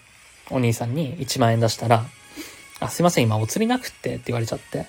[0.50, 2.06] お兄さんに1万円出したら、
[2.80, 4.86] あ、すいません、今お釣りなくってって言われちゃって、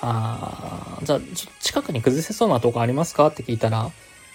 [0.00, 3.28] あじゃあ、ちょっと近くに崩せそうなとこありますか？
[3.28, 3.90] って聞いたら、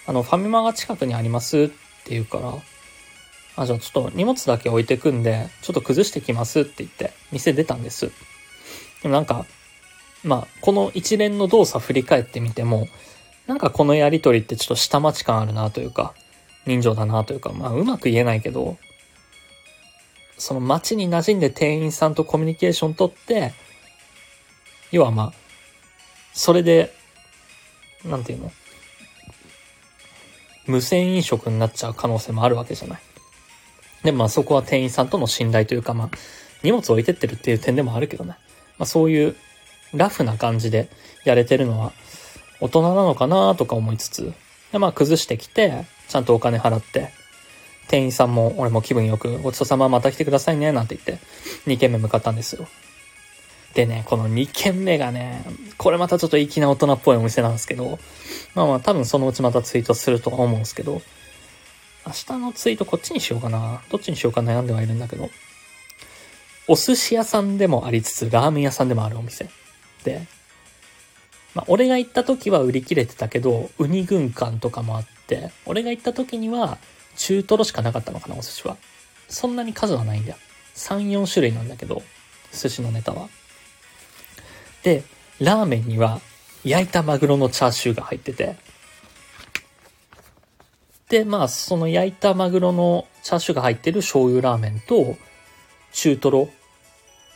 [0.06, 2.54] あの、ファミマが近くにありますって言うから、
[3.56, 8.10] あ、じゃあちょっと荷物だけ置いてくんで、ちょっと崩してきますって言って、店出たんです。
[9.02, 9.46] でもなんか、
[10.22, 12.88] まあ、この一連の動作振り返ってみても、
[13.46, 16.14] なんかこのやりとりってちょっと下町感あるなというか、
[16.66, 18.76] 人情だなというか、まあうまく言えないけど、
[20.36, 23.52] その街に馴染んで店員さんとコミュニケーション取って、
[24.90, 25.32] 要はまあ、
[26.34, 26.92] それで、
[28.04, 28.52] なんていうの？
[30.66, 33.00] 無銭飲食になっちゃう可能性もあるわけじゃない。
[34.02, 36.10] で、まあそこは店員さんとの信頼というか、まあ、
[36.62, 38.36] 荷物置いてってるっていう点でもあるけどね。
[38.78, 39.36] まあそういう
[39.94, 40.88] ラフな感じで
[41.24, 41.92] やれてるのは
[42.60, 44.32] 大人なのかなとか思いつつ、
[44.72, 47.10] で、まあ崩してきて、ちゃんとお金払って、
[47.88, 51.24] 店員さんも俺も気分よくごちそうさままた来てくださいね、なんて言って、
[51.66, 52.66] 2軒目向かったんですよ。
[53.74, 55.44] でね、この2軒目がね、
[55.78, 57.98] これまたちょっと粋な大人っぽいお店なんですけど、
[58.54, 61.02] まあまあ多分そのうちまたツイートするとは思うんですけど、
[62.06, 63.82] 明日のツイートこっちにしようかな。
[63.90, 65.28] どっちにしようか悩んではいるんだけど、
[66.68, 69.48] お寿司屋さんでもありつつ、ラーメン屋さんでもあるお店。
[70.04, 70.24] で、
[71.54, 76.78] まあ俺が行った時は売り切れてたけど、ウニ軍艦とかもあって、俺が行った時には
[77.16, 78.76] 中トロしかなかったのかな、お寿司は。
[79.28, 80.36] そんなに数はないんだよ。
[80.76, 82.02] 3、4種類なんだけど、
[82.52, 83.28] 寿司のネタは。
[84.84, 85.02] で、
[85.40, 86.20] ラーメンには
[86.62, 88.56] 焼いたマグロのチャーシューが入ってて、
[91.08, 95.16] で、まあ、その焼いたマグロのチャーシューが入ってる醤油ラーメンと、
[95.92, 96.48] 中トロ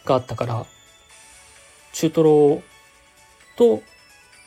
[0.04, 0.66] があったから、
[1.92, 2.62] 中トロ
[3.56, 3.82] と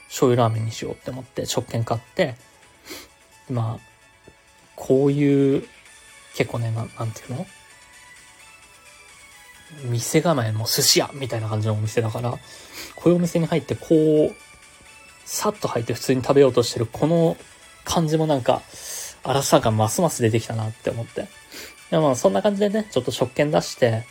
[0.07, 2.35] 醤油ラーメンにしようって思って食券買って、
[3.49, 3.81] まあ、
[4.75, 5.67] こういう、
[6.35, 7.45] 結構ね、ななんていうの？
[9.83, 12.31] 店構えも寿司屋みたいな感じのお店だから、
[12.95, 14.35] こういうお店に入ってこう、
[15.25, 17.37] さっと入って普通に食べようとしてるこの
[17.83, 18.61] 感じもなんか、
[19.23, 21.27] 荒さがますます出てきたなって思って。
[21.89, 24.03] でもそんな感じでね、ちょっと食券出して、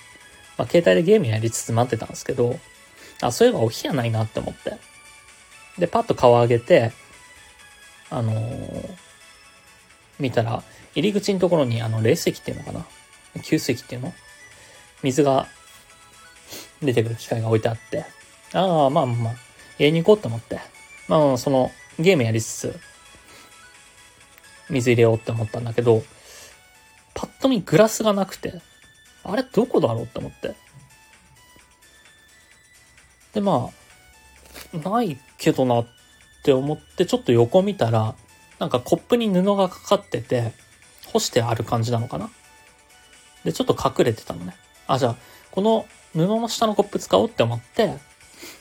[0.57, 2.59] まあ携帯でゲームやりつつ待ってたんですけど、
[3.21, 4.79] あ、そういえばお冷やないなって思って。
[5.79, 6.93] で、パッと顔上げて、
[8.11, 8.91] あのー、
[10.19, 10.63] 見たら、
[10.95, 12.87] 入り口のところにあの冷水器っていうのかな？
[13.43, 14.13] 給水器っていうの？
[15.03, 15.47] 水が
[16.83, 18.05] 出てくる機械が置いてあって、
[18.53, 19.35] ああ、まあまあ、
[19.79, 20.61] 家に行こうと思って、
[21.09, 22.81] まあ、その、ゲームやりつつ、
[24.69, 26.03] 水入れようって思ったんだけど、
[27.15, 28.61] パッと見グラスがなくて、
[29.25, 30.55] あれどこだろうって思って。
[33.35, 33.71] で、ま
[34.75, 35.87] あ、ないけどなっ
[36.43, 38.15] て思って、ちょっと横見たら、
[38.59, 40.53] なんかコップに布がかかってて、
[41.13, 42.31] 干してある感じなのかな
[43.45, 44.55] で、ちょっと隠れてたのね。
[44.91, 45.17] あ、じゃあ、
[45.53, 47.97] この布の下のコップ使おうって思って、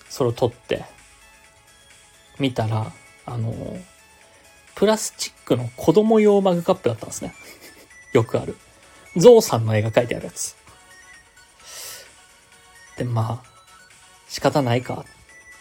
[0.09, 0.85] それを取って、
[2.37, 2.91] 見たら、
[3.25, 3.53] あの、
[4.75, 7.33] プラスチックの子供用マグカップだったんですね。
[8.13, 8.55] よくある。
[9.17, 10.55] ゾウさんの絵が描いてあるやつ。
[12.95, 13.49] で、まあ、
[14.27, 15.05] 仕方ないか。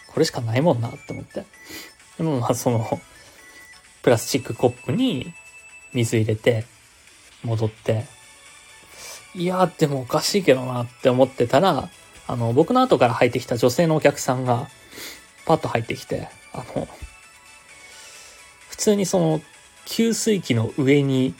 [0.07, 1.45] これしかないもんなって思って。
[2.19, 3.01] でもまあ、その、
[4.03, 5.33] プラスチックコップに
[5.93, 6.65] 水入れて、
[7.43, 8.18] 戻って、
[9.35, 11.89] いやー、でもおかしいけどなって思ってたら、
[12.27, 14.69] あの、僕の後から入ってきた女性のお客さんが、
[15.45, 16.87] パッと入ってきて、あの、
[18.69, 19.41] 普通にその、
[19.85, 21.33] 給水器の上に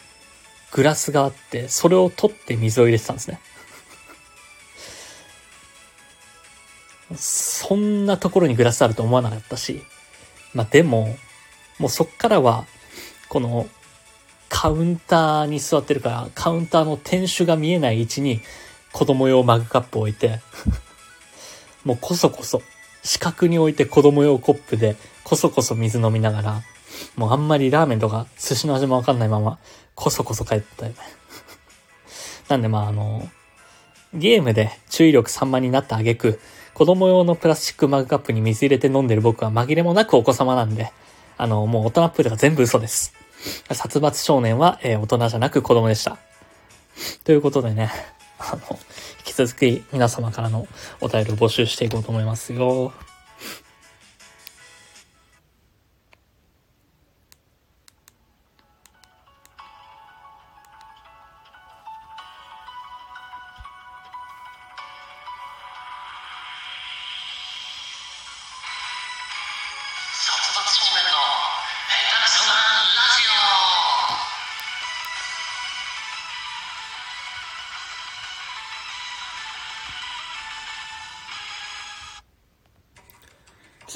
[0.71, 3.39] グラスがあって、それを取って水を入れてたんですね。
[7.15, 9.83] そんなところにグラスあると思わなかったし、
[10.53, 11.15] まあでも、
[11.79, 12.65] もうそっからは、
[13.29, 13.67] この
[14.49, 18.41] カウンターに座ってるから、カウンターの店主が見えない位置に
[18.91, 20.41] 子供用マグカップを置いて
[21.85, 22.61] もうこそこそ
[23.03, 26.63] 四角に置いて子供用コップでこそこそ水飲みながら、
[27.15, 29.59] もうあんまりラーメンとか寿司の味もわかんないまま、
[29.95, 30.97] こそこそ帰ったよね。
[32.49, 33.29] なんでまああの、
[34.13, 36.41] ゲームで注意力散漫になった挙句、
[36.73, 40.91] 子供用のプラスチックマグカップに水入れて飲んでる僕は紛れもなくお子様なんで、
[41.37, 43.18] あの、もう大人っぷりが全部嘘です。
[43.71, 46.17] 殺伐少年は、えー、大人じゃなく子供でした。
[47.23, 47.91] ということでね、
[48.39, 48.61] あの、
[49.19, 50.67] 引き続き皆様からの
[51.01, 52.93] お便りを募集していこうと思いますよ。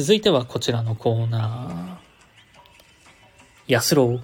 [0.04, 3.74] 続いてはこちらのコーナー。
[3.74, 4.20] 安郎。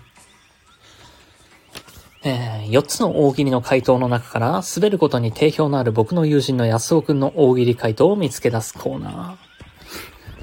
[2.21, 9.37] えー、4つの大喜利の回答の中から、滑ることに定評のある僕の友人の安尾くんの大喜利回答を見つけ出すコーナ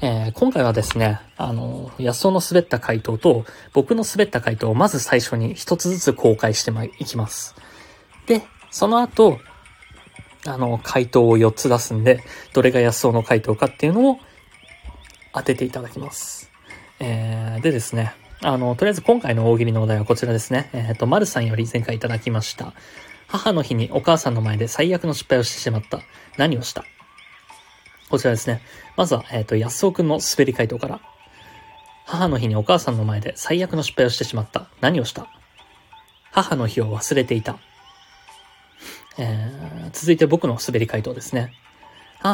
[0.01, 0.07] ー。
[0.07, 7.53] えー、今回はですね、あの、安尾の滑った回答と、僕の滑った回答をまず最初に一つずつ公開してまいきます。
[8.25, 8.41] で、
[8.71, 9.37] その後、
[10.47, 14.19] あの、回答を4つ出すんで、どれが安尾の回答かっていうのを
[15.33, 16.51] 当てていただきます。
[16.99, 20.69] えー、でですね、あの、とりあえず今回の大喜利のお題はこちらですね。
[20.73, 22.73] えっ、ー、と、丸さんより前回いただきました。
[23.27, 26.01] 母の日にお母さんの前で最悪の失敗をしてしまった。
[26.37, 26.85] 何をした？
[28.09, 28.61] こちらですね。
[28.95, 31.01] まずは、えっ、ー、と、安尾くんの滑り回答から。
[32.05, 34.69] 母の日にお母さんの前で最悪の失敗をしてしまった。
[34.79, 35.27] 何をした？
[36.31, 37.57] 母の日を忘れていた。
[39.17, 41.53] えー、続いて僕の滑り回答ですね。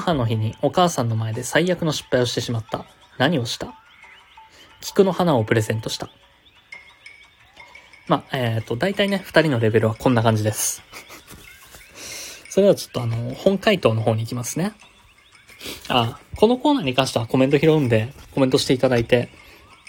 [0.01, 2.85] 母の日にお母さんの前で最悪の失敗をしてしまった。
[3.17, 3.73] 何をした？
[4.81, 6.09] 菊の花をプレゼントした。
[8.07, 10.83] まあ、えっ、ー、と、大体ね、二人のレベルはこんな感じです。
[12.49, 14.73] それではちょっとあの、本回答の方に行きますね。
[15.87, 19.29] あ、このコーナーに関してはコメント拾うんで、コメントしていただいて、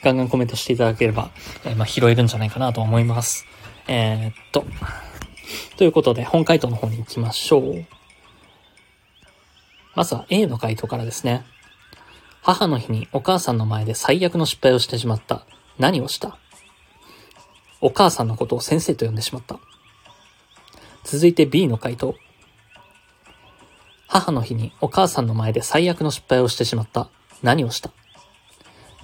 [0.02, 1.30] ガンガンコメントしていただければ、
[1.64, 3.46] えー、まあ、拾えるんじゃないかなと思います。
[3.88, 4.64] えー、っと、
[5.76, 7.86] ということで、本回答の方に行きましょう。
[9.94, 11.44] まずは A の回答からですね。
[12.42, 15.46] 母の日にお母さんの前で最悪の失敗をしてしまった。
[15.78, 16.36] 何をした？
[17.80, 19.58] お母さんのことを先生と呼んでしまった。
[21.04, 22.14] 続いて B の回答。
[24.06, 27.08] 母の日にお母さんの前で最悪の失敗をしてしまった。
[27.42, 27.90] 何をした？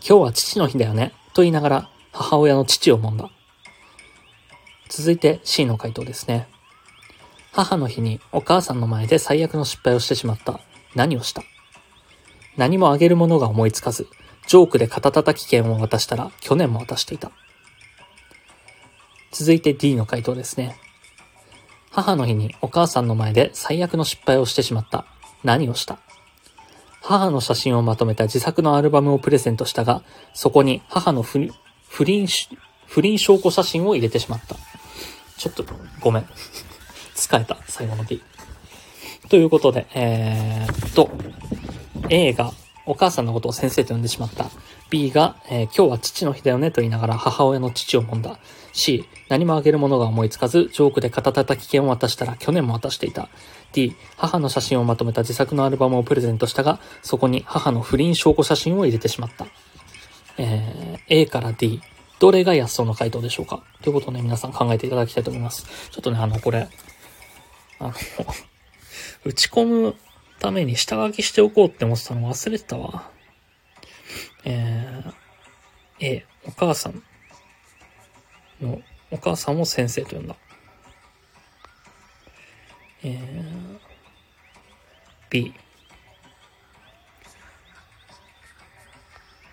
[0.07, 1.13] 今日は父の日だよね。
[1.35, 3.31] と言いながら母親の父を揉んだ。
[4.89, 6.49] 続いて C の回答ですね。
[7.53, 10.61] 母の日にお母さんの前で最悪の失敗をしてしまった。
[10.95, 11.43] 何をした？
[12.57, 14.09] 何もあげるものが思いつかず、
[14.47, 17.31] ジョークで肩叩き券を渡したら去年も渡していた。
[19.31, 20.77] 続いて D の回答ですね。
[21.91, 25.07] 母の日にお母さんの前で最悪の失敗をしてしまった。
[25.45, 25.99] 何をした？
[27.03, 30.03] 母の写真をまとめた自作のアルバムをプレゼントしたが、
[30.35, 31.51] そこに母の不倫、
[31.89, 34.57] 不倫証拠写真を入れてしまった。
[35.39, 35.65] ちょっと、
[36.01, 36.27] ごめん。
[37.17, 38.23] 疲れた、最後の D。
[39.31, 41.09] ということで、えー、っと、
[42.09, 42.53] A が
[42.85, 44.51] お母さんのことを先生と呼んでしまった。
[44.91, 48.41] B が、えー、今日は父の日だよねと言いながら母親の父を揉んだ。
[48.73, 53.29] C、何もあげるものが思いつかず、ジョークで肩叩き券を渡したら去年も渡していた。
[53.73, 59.47] D、母の写真をまとめた自作のアルバムをプレゼントしたが、そこに母の不倫証拠写真を入れてしまった。
[60.39, 61.81] えー、A から D、
[62.19, 65.67] どれが安尾の回答でしょうかということをね、皆さん考えていただきたいと思います。
[65.93, 66.69] ちょっとね、あの、これ、
[67.79, 67.93] あの
[69.25, 69.97] 打ち込む
[70.39, 73.11] ために下書きしておこうって思ってたの忘れてたわ。
[74.45, 75.13] えー、
[76.01, 77.03] A、お母さん
[78.61, 80.37] の、お母さんを先生と呼んだ。
[83.03, 83.79] えー、
[85.29, 85.55] B、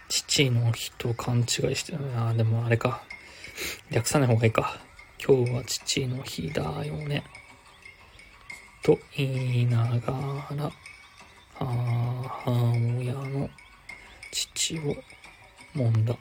[0.07, 1.45] 父の日と勘違い
[1.75, 1.99] してる。
[2.17, 3.03] ああ、でもあれか。
[3.91, 4.77] 略さない方がいいか。
[5.25, 7.23] 今日は父の日だよね。
[8.83, 10.13] と言いなが
[10.55, 10.71] ら、
[11.53, 13.49] 母親の
[14.31, 14.95] 父を
[15.75, 16.15] 揉んだ。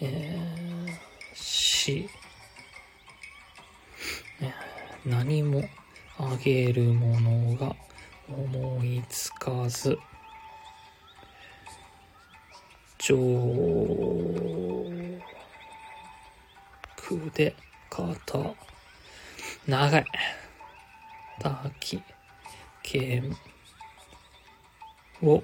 [0.00, 2.08] えー、し、
[5.04, 5.62] 何も
[6.18, 7.74] あげるものが
[8.28, 9.96] 思いつかず、
[12.98, 13.16] 上
[16.96, 17.54] 空で
[17.88, 18.38] 肩
[19.66, 20.04] 長い。
[21.40, 22.02] たき、
[22.82, 23.36] けん、
[25.22, 25.42] を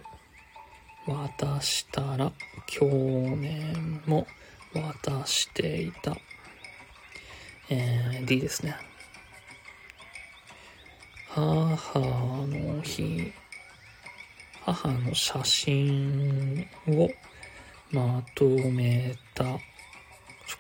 [1.07, 2.33] 渡したら
[2.67, 4.27] 去年も
[4.75, 6.17] 渡していた。
[7.69, 8.77] えー、D ですね。
[11.29, 11.99] 母
[12.47, 13.33] の日、
[14.65, 17.11] 母の写真を
[17.91, 19.45] まとめた。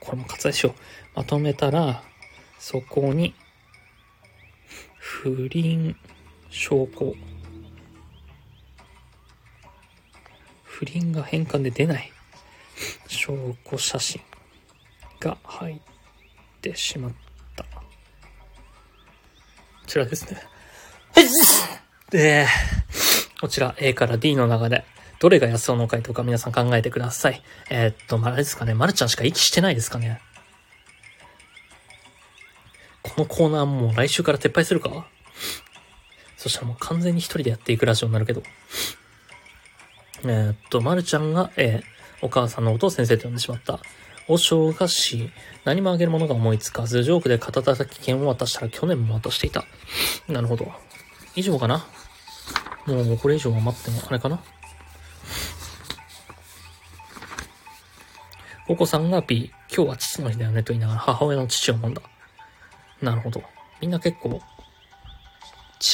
[0.00, 0.74] これも割愛しよう。
[1.14, 2.02] まとめたら、
[2.58, 3.34] そこに、
[5.04, 5.96] 不倫
[6.48, 7.16] 証拠。
[10.62, 12.12] 不倫が変換で出ない。
[13.08, 14.20] 証拠写真
[15.18, 15.80] が入っ
[16.60, 17.12] てしまっ
[17.56, 17.64] た。
[17.64, 17.70] こ
[19.88, 20.40] ちらですね。
[22.10, 22.46] で、
[23.40, 24.84] こちら A から D の中で、
[25.18, 27.42] どれが安尾の回答か皆さん考えてください。
[27.70, 30.20] えー、っと、まあ、あれですかね、まるちゃんしか息してないですかね。
[33.14, 35.06] このコーナーもう来週から撤廃するか？
[36.38, 38.42] そしたらもう完全に一人でやっていくラジオになるけど。
[40.24, 41.82] えー、っと、まるちゃんが A、
[42.22, 43.80] お母さんのことを先生と呼んでしまった。
[44.28, 45.30] お正が C、
[45.64, 49.64] 何もあげるものが思いつかず、ジョークで肩叩き券を渡したら去年も渡していた。
[50.28, 50.72] なるほど。
[51.34, 51.84] 以上かな？
[52.86, 54.42] もうこれ以上は待っても、あれかな？
[58.68, 62.00] お子さんが B、今日は父の日だよねと言いながら母親の父を飲んだ。
[63.02, 63.42] なるほど。
[63.80, 64.40] みんな結構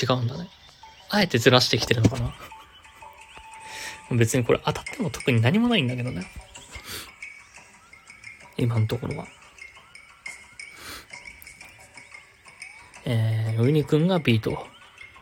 [0.03, 0.49] 違うんだね。
[1.09, 2.35] あえてずらしてきてるのかな
[4.11, 6.27] 別にこれ当たっても特に何もないんだけどね。
[8.59, 9.27] 今のところは。
[13.05, 14.61] えー、ウニくんが B と、今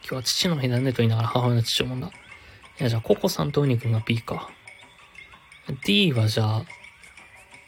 [0.03, 2.09] 日は父の日だねと言いながら母親の父を飲んだ。
[2.09, 2.11] い
[2.83, 4.51] や、じゃあココさんとウニくんが B か。
[5.85, 6.65] D はじゃあ、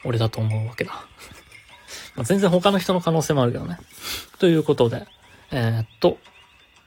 [0.04, 1.06] 俺だと思うわけだ。
[2.24, 3.78] 全然他の人の可能性もあるけどね。
[4.38, 5.06] ということで、
[5.50, 6.18] えー、っと、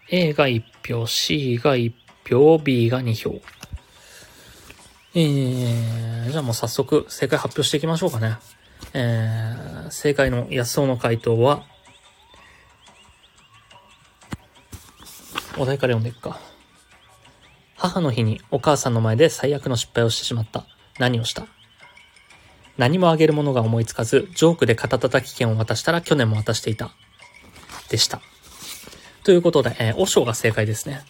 [0.10, 1.94] A が1票、C が1
[2.30, 3.42] 票、B が2票。
[5.14, 8.38] えー、じゃあもう早速正解発表していきましょうかね。
[8.94, 11.64] えー、正解の安尾の回答は、
[15.58, 16.40] お題から読んでいくか。
[17.76, 20.66] 母の日にお母さんの前で最悪の失敗をしてしまった。
[21.00, 21.46] 何をした？
[22.82, 26.90] 何もあげるものが思いつかず、ジョークで肩叩き券を渡したら去年も渡していた。
[27.90, 28.22] でした。
[29.24, 31.02] ということで、えー、おしが正解ですね。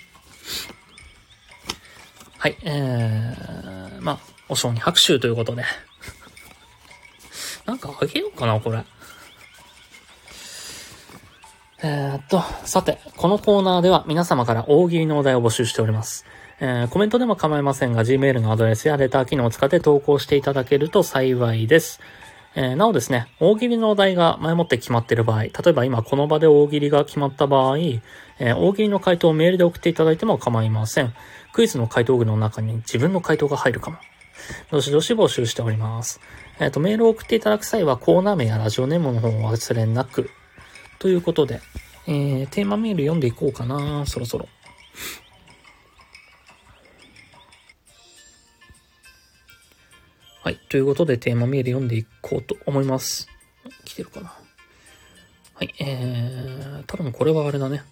[2.39, 4.19] はい、えー、まあ、
[4.49, 5.63] おしに拍手ということで。
[7.65, 8.83] なんかあげようかな、これ。
[11.83, 16.25] えー、っと、さて、このコーナーでは皆様から大喜利のお題を募集しております。
[16.63, 21.99] えー、コメントでも構いませんが、Gmail のアドレスやレター機能を使って投稿していただけると幸いです。
[22.53, 31.15] えー、なおですね、大喜利のお題が前もって決まっている場合、例えば今この場で大喜利が決まった場合、えー、大喜利の回答をメールで送っていただいても構いません。
[31.51, 33.97] クイズの回答具の中に自分の回答が入るかも。
[34.69, 36.21] どしどし募集しております。
[36.59, 40.29] えっ、ー、と、メールを送っていただく際はコーナー名やラジオネームの方を忘れなく。
[40.99, 41.59] ということで、
[42.05, 44.47] えー、テーマメール読んでいこうかな、そろそろ。
[50.43, 50.59] はい。
[50.69, 53.27] ということで、テーマメール読んでいこうと思います。
[53.85, 54.33] 来てるかな？
[55.53, 55.71] はい。
[55.79, 57.83] えー、多分これはあれだね。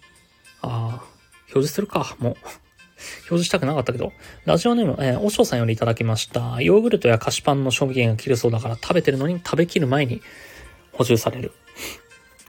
[0.60, 1.04] ああ、
[1.42, 2.34] 表示するか、もう。
[2.42, 4.12] 表示したくなかったけど。
[4.46, 6.60] ラジオネーム、えー、おしょうさんよりいただきました。
[6.60, 10.20] ヨーグルトや菓子パンの賞味期限が切るそうだから食べてるのに食べきる前に
[10.90, 11.52] 補充される。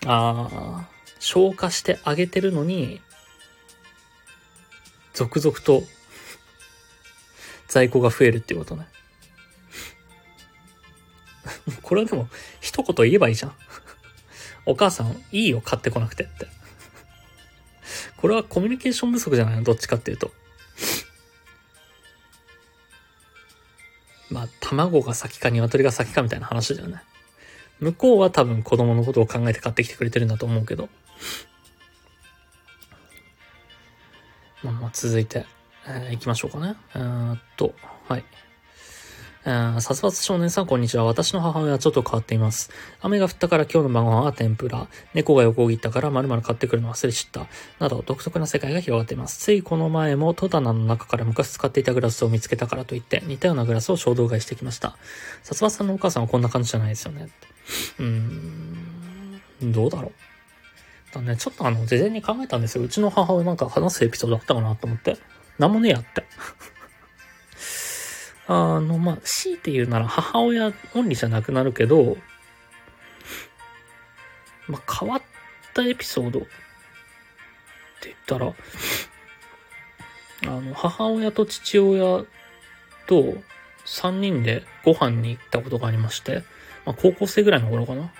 [0.08, 0.90] ああ、
[1.20, 3.02] 消化してあげてるのに、
[5.14, 5.84] 続々と
[7.68, 8.88] 在庫が増えるっていうことね。
[11.82, 12.30] これはでも、
[12.60, 13.56] 一言言えばいいじゃん。
[14.66, 16.48] お母さん、いいよ、買ってこなくてって。
[18.18, 19.64] これはコミュニケーション不足じゃないの？
[19.64, 20.32] どっちかっていうと。
[24.30, 27.02] まあ、卵が先か鶏が先かみたいな話だよね。
[27.80, 30.88] 向こうは多分子供のことを考えて買ってきてくれてるんだと思うけど。
[34.64, 35.46] まあまあ続いて、
[35.88, 36.76] えー、行きましょうかね。
[36.94, 37.74] えー、っと、
[38.08, 38.24] はい。
[39.44, 41.04] 殺伐少年さん、こんにちは。
[41.04, 42.70] 私の母親はちょっと変わっています。
[43.02, 44.88] 雨が降ったから今日の晩ご飯は天ぷら。
[45.16, 47.48] 猫が横切ったから丸々買ってくるの忘れちった。
[47.80, 49.40] など、独特な世界が広がっています。
[49.40, 54.96] ついこの前も戸棚の中から昔使っていたグラスを見つけたからといって、似たようなグラスを衝動買いしてきました。
[55.42, 57.28] 殺伐さんのお母さんはこんな感じじゃないですよね。
[57.98, 60.10] うーん、どうだろ
[61.12, 61.16] う。
[61.16, 62.84] だね、ちょっとあの、事前に考えたんですよ。
[62.84, 65.18] うちの母親なんか話すエピソードあったかなと思って。
[65.58, 66.26] なんもねえやって。
[68.54, 72.18] あの、まあ、強いて言うなら母親オンリーじゃなくなるけど、
[74.68, 75.22] まあ、変わっ
[75.74, 76.50] たエピソードって
[78.04, 78.54] 言ったら、
[80.54, 82.26] あの、母親と父親
[83.08, 83.36] と
[83.86, 86.44] 3人でご飯に行ったことがありまして、
[86.86, 88.12] まあ、高校生ぐらいの頃かな。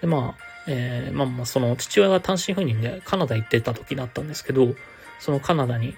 [0.00, 4.76] で、まあ、えー、まあまあ、その父親が単身赴任でカナダ行ってた時だったんですけど、
[5.18, 5.96] そのカナダに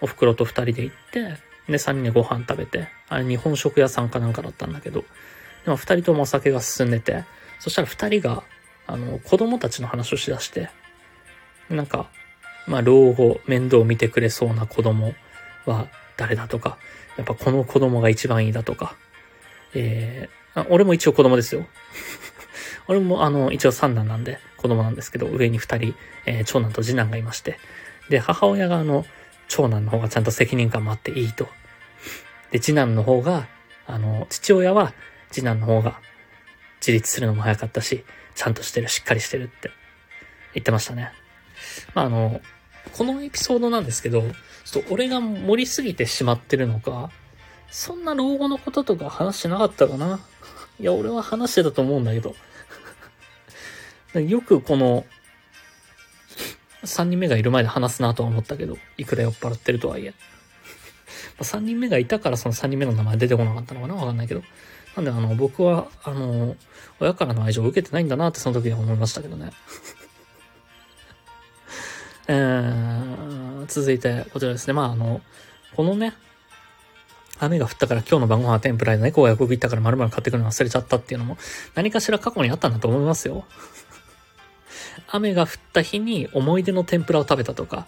[0.00, 5.04] お袋と2人で行って、で、3人でご飯食べて、あれ日本食屋さんかなんかだったんだけど、
[5.64, 7.24] でも2人ともお酒が進んでて、
[7.58, 8.42] そしたら2人が、
[8.86, 10.70] あの、子供たちの話をしだして、
[11.68, 12.08] なんか、
[12.66, 15.14] まあ、老後、面倒を見てくれそうな子供
[15.66, 16.78] は誰だとか、
[17.16, 18.96] やっぱこの子供が一番いいだとか、
[19.74, 21.66] えー、俺も一応子供ですよ。
[22.88, 25.94] 俺もあの、一応三男なんで子供なんですけど、上に二人、
[26.24, 27.58] えー、長男と次男がいまして、
[28.08, 29.04] で、母親があの、
[29.48, 31.48] 長男の方がちゃんと責任感もあっていいと。
[32.50, 33.48] で、次男の方が、
[33.86, 34.92] あの、父親は
[35.30, 36.00] 次男の方が
[36.80, 39.70] 自立するのも早かったし、ちゃんとしてる、しっかりしてるって
[40.54, 41.12] 言ってましたね。
[41.94, 42.40] まあ、あの、
[42.92, 44.22] このエピソードなんですけど、
[44.64, 47.10] ちょっと俺が盛りすぎてしまってるのか、
[47.70, 50.20] そんな老後のこととか話してなかったかな。
[50.80, 52.34] いや、俺は話してたと思うんだけど。
[54.20, 55.04] よくこの、
[56.84, 60.14] 3人目がいる前で話すなとは思ったけど、いくら酔っ払ってるとはいえ。
[61.38, 64.42] まあ3人目がいたからその3人目の名前出てこなかったのかなわかんないけど。
[64.96, 66.56] なんであの、僕は、あの、
[66.98, 69.52] 親からの愛情を受けてないんだなってその時は思いましたけどね。
[72.26, 74.72] えー、続いて、こちらですね。
[74.72, 75.20] まあ、あの、
[75.76, 76.14] このね、
[77.38, 81.38] 雨が降ったから今日の晩ご飯は天ぷらで猫が横切ったから丸々買ってくるの忘れちゃったっていうのも
[81.76, 83.44] 何かしら過去にあったんだと思いますよ。
[85.06, 87.86] 雨が降った日に思い出の天ぷらを食べたとか、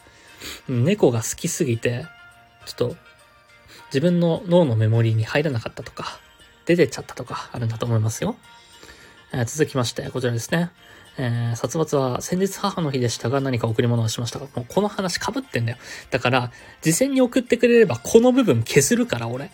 [0.68, 2.06] 猫が好きすぎて、
[2.66, 2.96] ちょっと
[3.90, 6.20] 自分の脳のメモリーに入らなかったとか、
[6.64, 8.36] 出てっちゃったとかあるんだと思いますよ。
[9.32, 10.70] えー、続きまして、こちらですね。
[11.18, 15.78] えー、殺伐は先日母の日でしたが何か贈り物をしましたが、もうこの話被ってんだよ。
[16.10, 19.50] だから、事前に送ってくれればこの部分削るから俺。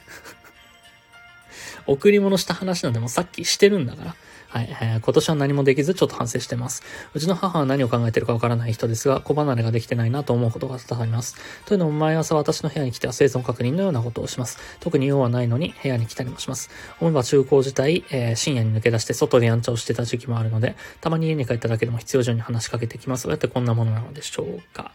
[1.87, 4.17] 贈り物した話なんでもさっきしてるんだから。
[4.57, 6.83] はい、えー、今年は何もできずちょっと反省してます。
[7.13, 11.37] うちの母は何を考えてるかわからない人ですが、子離れができてないなと思うことが多々あります。
[11.67, 14.59] というのも毎朝私の部屋に来ては生存確認のようなことをします。
[14.81, 16.71] 特に用はないのに部屋に来たりもします。
[17.01, 23.25] 思えば中高時代、えー、深夜に抜け出して外でやんちゃをしてた時期もあるので、たまに家に帰っただけでも必要以上に話しかけてきます。
[23.25, 24.93] どうやってこんなものなのでしょうか。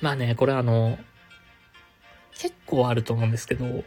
[0.00, 0.98] まあね、これあの、
[2.38, 3.84] 結構あると思うんですけど、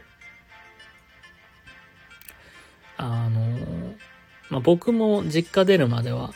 [2.98, 3.42] あの、
[4.52, 6.34] まあ、僕も実家出るまでは、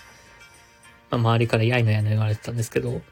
[1.10, 3.02] まあ、周りからやいのやいの言われてたんですけど、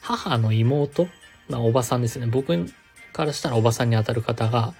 [0.00, 1.06] 母の妹、
[1.48, 2.26] まあ、おばさんですね。
[2.26, 2.66] 僕
[3.12, 4.74] からしたらおばさんに当たる方が、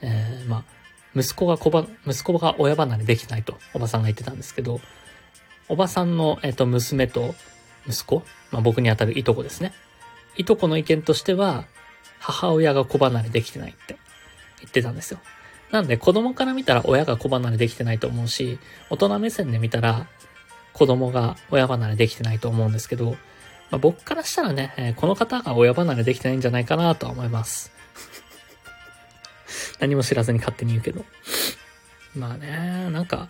[0.00, 0.64] えー、まあ、
[1.16, 4.80] 息子が子ば、息子が親離れできないと、おばさんが言ってたんですけど、
[5.68, 7.34] おばさんの、えっ、ー、と、娘と
[7.88, 8.22] 息子、
[8.52, 9.72] まあ、僕に当たるいとこですね。
[10.36, 11.64] いとこの意見としては、
[12.20, 13.96] 母親が子離れできてないって
[14.60, 15.18] 言ってたんですよ。
[15.72, 18.58] なんで子供から見たら親が子離れできてないと思うし、
[18.90, 20.06] 大人目線で見たら
[20.74, 23.16] 子供が親離れできてないと思うんですけど、ま
[23.72, 27.72] あ、僕からしたらね、え、この方が親離れできてないんじゃないかなとは思います。
[29.80, 31.04] 何も知らずに勝手に言うけど。
[32.14, 33.28] まあね、なんか、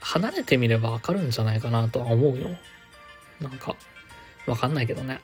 [0.00, 2.50] 離れてみればわかるんじゃないかなとは思うよ。
[3.40, 3.74] なんか、
[4.46, 5.20] わかんないけどね。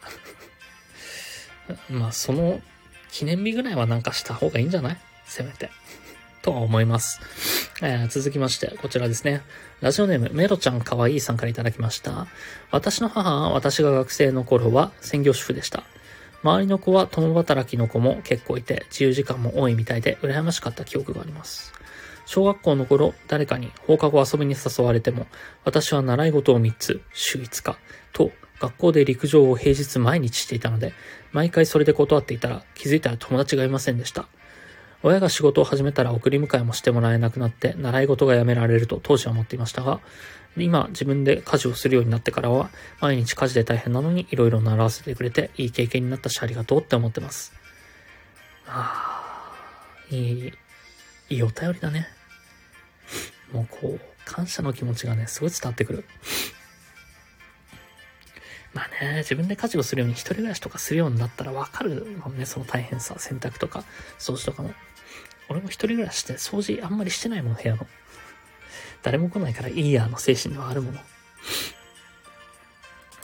[1.90, 2.62] まあ、その
[3.10, 4.98] 記念日ぐらいはなんかした方がいいんじゃない？
[5.26, 5.70] せめて。
[6.42, 7.20] とは思います。
[7.82, 9.40] えー、続きまして、こちらですね。
[9.80, 12.26] ラジオネーム、メロちゃんかわいいさんからいただきました。
[12.70, 15.84] 私の母は私が学生の頃は専業主婦でした。
[16.42, 21.72] 周りの子は共働きの子も結構いて、自由時間も多いみたいで羨ましかった記憶があります。
[22.26, 25.26] 小学校の頃、誰かに放課後遊びに誘われても、
[25.64, 27.78] 私は習い事を3つ、週5日、
[28.12, 30.92] と、学校で陸上を平日毎日していたので、
[31.32, 34.26] 毎回それで断っていたら、気づいたら友達がいませんでした。
[35.06, 40.00] 親が仕事を始めたら送り迎えもしてもらえなくなって習い事がやめられると当時は思っていましたが、
[40.56, 47.52] 今自分で家事をするようになってからは毎日家事で大変なのに色々習わせてくれていい経験になったしありがとうって思ってます。
[48.66, 49.52] あ
[50.10, 50.52] あ、いい、
[51.28, 52.08] いいお便りだね。
[53.52, 56.04] もうこう、感謝の気持ちがね、すごい伝わってくる。
[58.72, 63.84] まあね、自分で家事をするように一人暮らしとかするようになったらわかるもんね、その大変さ、洗濯とか、
[64.18, 64.72] 掃除とかも。
[65.48, 67.86] 俺も一人暮らしして掃除あんまりしてないもん、部屋の。
[69.02, 70.98] 誰も来ないからいいやの精神ではあるもの。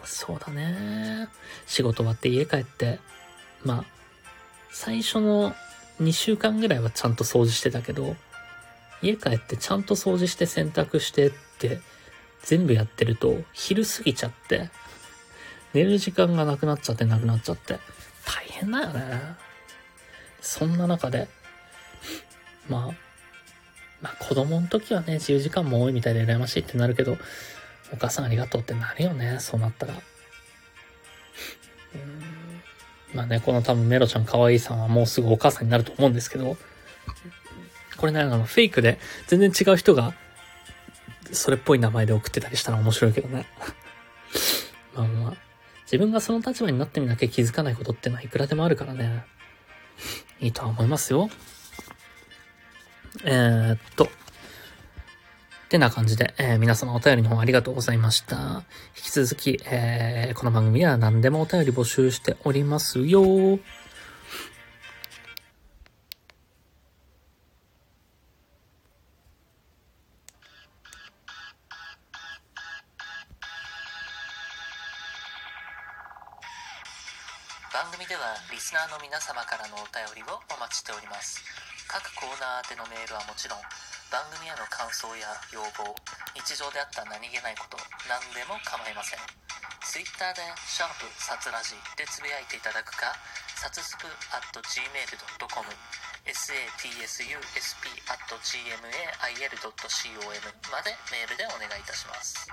[0.04, 1.28] そうだね。
[1.66, 3.00] 仕事終わって家帰って、
[3.64, 3.84] まあ、
[4.70, 5.54] 最初の
[6.00, 8.16] 2週間ぐらいはちゃんと掃除してたけど、
[9.02, 11.80] 家帰ってちゃんと掃除して洗濯してって
[12.42, 14.70] 全部やってると昼過ぎちゃって、
[15.72, 17.78] 寝る時間がなくなっちゃってなくなっちゃって。
[18.26, 19.36] 大変だよね。
[20.40, 21.28] そんな中で、
[22.70, 22.94] まあ、
[24.00, 27.18] まあ子供の時はね、自由時間も多いみたいで羨ましいってなるけど、
[27.92, 29.94] お母さんありがとうってなるよね、そうなったら。
[33.12, 36.56] まあね、この多分メロちゃん可愛いさんはもうすぐお母さんになると思うんですけど、
[37.96, 40.14] これね、あの、フェイクで全然違う人が、
[41.32, 43.46] それっぽい名前で送ってたりしたら面白いけどね。
[44.94, 45.34] まあまあ、
[45.84, 49.24] 自分がその立場になってみなきゃ気づかないことってのはいくらでもあるからね。
[50.40, 51.28] いいとは思いますよ。
[53.24, 54.04] えー、っと。
[54.04, 54.08] っ
[55.70, 58.64] てな感じで、えー、皆様お便りの方ありがとうございました。
[58.96, 63.22] 引き続き、えー、この番組では何でもお便り募集しておりますよ。
[77.72, 81.40] 番組ではリスナーの皆様からのお便りをお待ちしております
[81.91, 83.66] 各コーナー宛てのメールはもちろん
[84.14, 85.91] 番組への感想や要望
[86.38, 87.74] 日常であった何気ないこと
[88.07, 89.51] 何でも構いません。
[89.82, 93.18] Twitter で「シャープサツラジ」でつぶやいていただくか
[93.59, 95.66] サツスプ at gmail.com
[96.30, 99.82] satsusp at gmail.com
[100.70, 102.47] までメールでお願いいたします。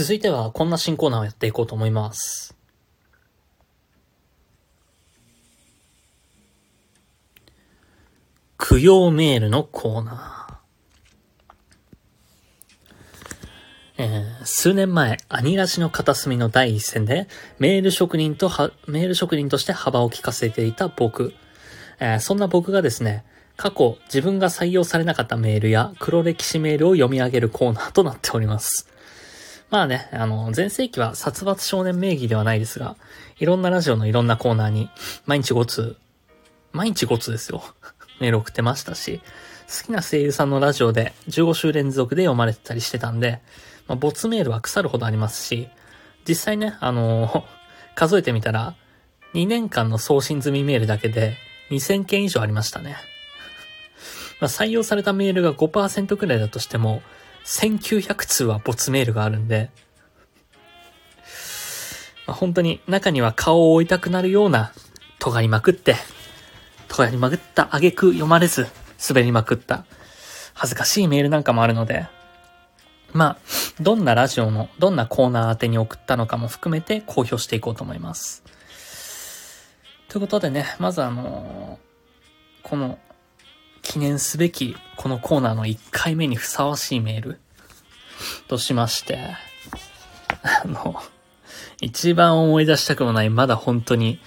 [0.00, 2.54] 続いてはこんな新コーナーをやっていこうと思います。
[8.56, 14.04] 供養メールのコーナー。
[14.04, 17.26] えー、数年前、アニラジの片隅の第一線で、
[17.58, 21.34] メール職人とは、メール職人として幅を利かせていた僕。
[21.98, 23.24] えー、そんな僕がですね、
[23.56, 28.88] 過去自分が採用されなかったメールや黒歴史メールを読み上げるコーナーとなっております。
[29.70, 32.96] まあね、あの、前世紀は殺伐少年名義ではないですが、
[33.38, 34.88] いろんなラジオのいろんなコーナーに、
[35.26, 35.96] 毎日5通、
[36.72, 37.62] 毎日5通ですよ。
[38.20, 39.20] メール送ってましたし、
[39.68, 43.40] 好きな声優さんのラジオで15週連続で読まれてたりしてたんで、
[43.86, 45.68] まあ、ボツメールは腐るほどありますし、
[46.26, 47.42] 実際ね、あのー、
[47.94, 48.74] 数えてみたら、
[49.34, 51.36] 2年間の送信済みメールだけで
[51.70, 52.96] 2000件以上ありましたね。
[54.40, 57.02] まあ、採用されたメールが5%くらいだとしても、
[57.48, 59.70] 1900通はボツメールがあるんで、
[62.26, 64.72] まあ、本当に中には顔を置いたくなるような
[65.18, 65.96] 尖りまくって、
[66.88, 68.66] 尖りまくった挙句読まれず
[69.08, 69.86] 滑りまくった
[70.52, 72.06] 恥ずかしいメールなんかもあるので、
[73.14, 73.38] まあ、
[73.80, 78.44] どんなラジオの、どんなコーナー宛てに送ったのかも含めて公表していこうと思います。
[80.08, 82.98] ということでね、まずあのー、この
[83.82, 87.40] 記念すべきこのコーナーの1回目にふさわしいメール
[88.48, 89.18] としまして、
[90.42, 91.00] あの、
[91.80, 94.18] 一番思い出したくもないまだ本当に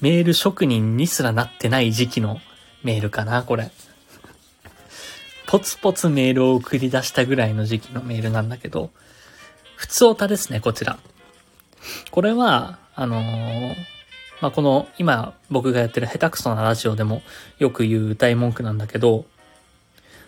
[0.00, 2.40] メール職人にすらなってない時期の
[2.82, 3.70] メールかな、これ。
[5.46, 8.90] ポツポツメールを送り出したぐらいの時期のメールなんだけど、
[9.76, 10.98] 普通オタですね、こちら。
[12.10, 13.74] これは、あのー、
[14.44, 17.22] まあ、この今僕がやってる下手くそなラジオでも
[17.56, 19.24] よく言う歌い文句なんだけど、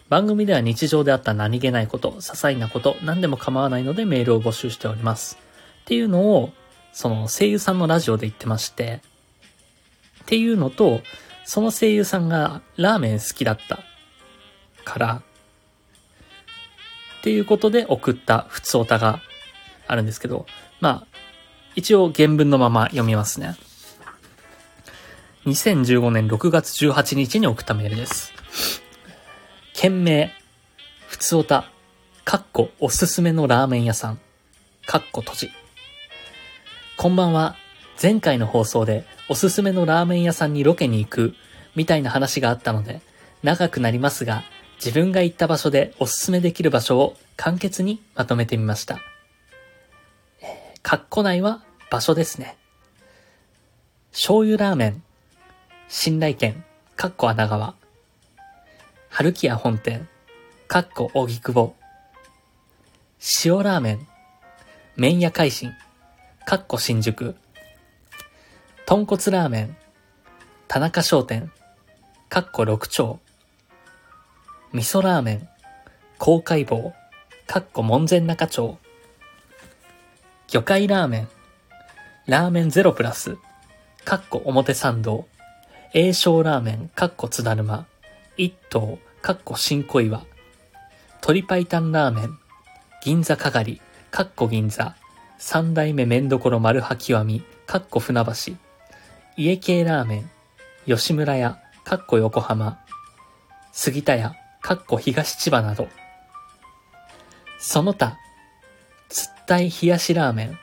[0.08, 5.36] 番組では日常であった何気ないこと、些細なこと、何でも構わないのでメールを募集しております。
[5.82, 6.50] っていうのを、
[6.94, 9.02] その声優さんのラジオで言ってまして、
[10.22, 11.02] っていうのと、
[11.44, 13.80] その声優さんがラーメン好きだった
[14.86, 15.22] から、
[17.20, 19.20] っていうことで送った普通歌が
[19.86, 20.46] あるんですけど、
[20.80, 21.06] まあ、
[21.74, 23.56] 一応原文のまま読みますね。
[25.46, 28.32] 2015年6月18日に送ったメールです。
[29.74, 30.32] 件名、
[31.06, 31.70] ふつおた、
[32.24, 34.18] かっこおすすめのラーメン屋さん、
[34.86, 35.50] かっこ閉じ。
[36.96, 37.54] こんばんは。
[38.02, 41.34] 前回の放送でおすすめのラーメン屋さんにロケに行く、
[41.76, 43.00] みたいな話があったので、
[43.44, 44.42] 長くなりますが、
[44.84, 48.98] 自分が行った場所でおすすめできる場所を簡潔にまとめてみました。
[50.82, 52.56] かっこ内は場所ですね。
[54.10, 55.02] 醤油ラーメン、
[55.88, 56.64] 信頼県、
[56.96, 57.76] かっこ穴川。
[59.08, 60.08] 春木屋本店、
[60.66, 61.74] かっこ荻窪。
[63.44, 64.08] 塩ラーメン、
[64.96, 65.72] 麺屋海進、
[66.44, 67.36] かっこ新宿。
[68.84, 69.76] 豚骨ラーメン、
[70.66, 71.52] 田中商店、
[72.28, 73.20] かっこ六丁。
[74.72, 75.48] 味噌ラーメン、
[76.18, 76.94] 公海坊、
[77.46, 78.76] かっこ門前仲町。
[80.48, 81.28] 魚介ラーメン、
[82.26, 83.38] ラーメンゼロプラス、
[84.04, 85.28] かっこ表参道、
[85.98, 87.86] 栄翔ラーメン、かっこ津だるま、
[88.36, 90.26] 一頭、かっこ新小岩、
[91.22, 92.38] 鶏白湯ラーメン、
[93.02, 93.80] 銀座かがり、
[94.10, 94.94] かっこ銀座、
[95.38, 98.52] 三代目麺どころ丸は極み、かっこ船橋、
[99.38, 100.30] 家系ラーメン、
[100.84, 102.78] 吉村屋、かっこ横浜、
[103.72, 105.88] 杉田屋、かっこ東千葉など、
[107.58, 108.18] その他、
[109.08, 110.58] つったい冷やしラーメン、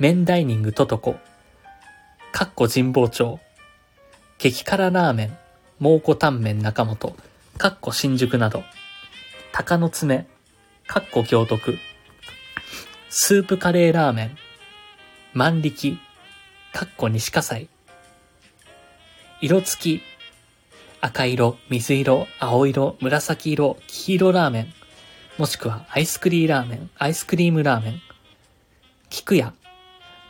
[0.00, 1.14] 麺ダイニングトトコ、
[2.32, 3.38] かっこ神保町、
[4.38, 5.38] 激辛ラーメン、
[5.78, 7.16] 蒙古タンメン中本、
[7.56, 8.64] かっこ新宿など、
[9.52, 10.26] 鷹の爪、
[10.86, 11.78] かっこ行徳、
[13.08, 14.36] スープカレーラーメン、
[15.32, 15.96] 万力、
[16.74, 17.68] かっこ西葛西、
[19.40, 20.02] 色付き、
[21.00, 24.72] 赤色、水色、青色、紫色、黄色ラーメン、
[25.38, 28.02] もしくはアイスクリーラーメン、アイスクリームラーメン、
[29.08, 29.54] 菊屋、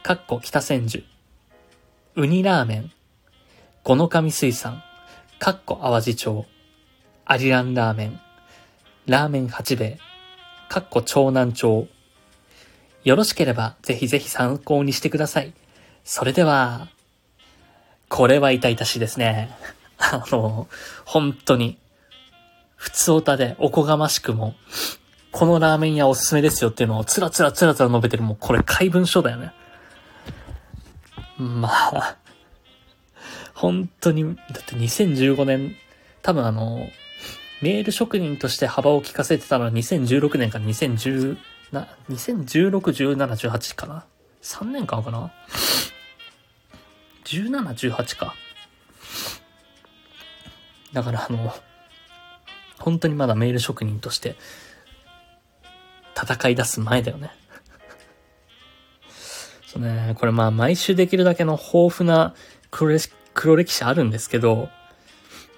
[0.04, 1.02] かっこ北千住、
[2.14, 2.92] ウニラーメン、
[3.86, 4.82] 五の神水産、
[5.38, 6.44] かっこ淡路町、
[7.24, 8.20] アリランラーメン、
[9.06, 9.98] ラーメン八兵衛、
[10.68, 11.86] かっこ長南町。
[13.04, 15.52] よろしければぜひぜひ参考にしてください。
[16.02, 16.88] それでは、
[18.08, 19.56] これは痛々しいですね。
[19.98, 20.66] あの、
[21.04, 21.78] 本当に、
[22.74, 24.56] 普通おたでおこがましくも、
[25.30, 29.52] このラーメン屋おすすめですよっていうのをつらつらつらつら述べてるもうこれ怪文書だよね。
[31.38, 32.16] まあ、
[33.56, 35.76] 本当に、だって2015年、
[36.20, 36.86] 多分あの、
[37.62, 41.38] メール職人として幅を利かせてたのは2016年から2010
[41.72, 42.70] な、2016、
[43.16, 44.04] 17、18かな
[44.42, 45.32] ?3 年間かな
[47.24, 48.34] ?17、18か。
[50.92, 51.54] だからあの、
[52.78, 54.36] 本当にまだメール職人として
[56.14, 57.30] 戦い出す前だよね。
[59.66, 62.34] そうね、これまあ毎週できるだけの豊富な
[62.70, 64.70] 黒歴黒歴史あるんですけど、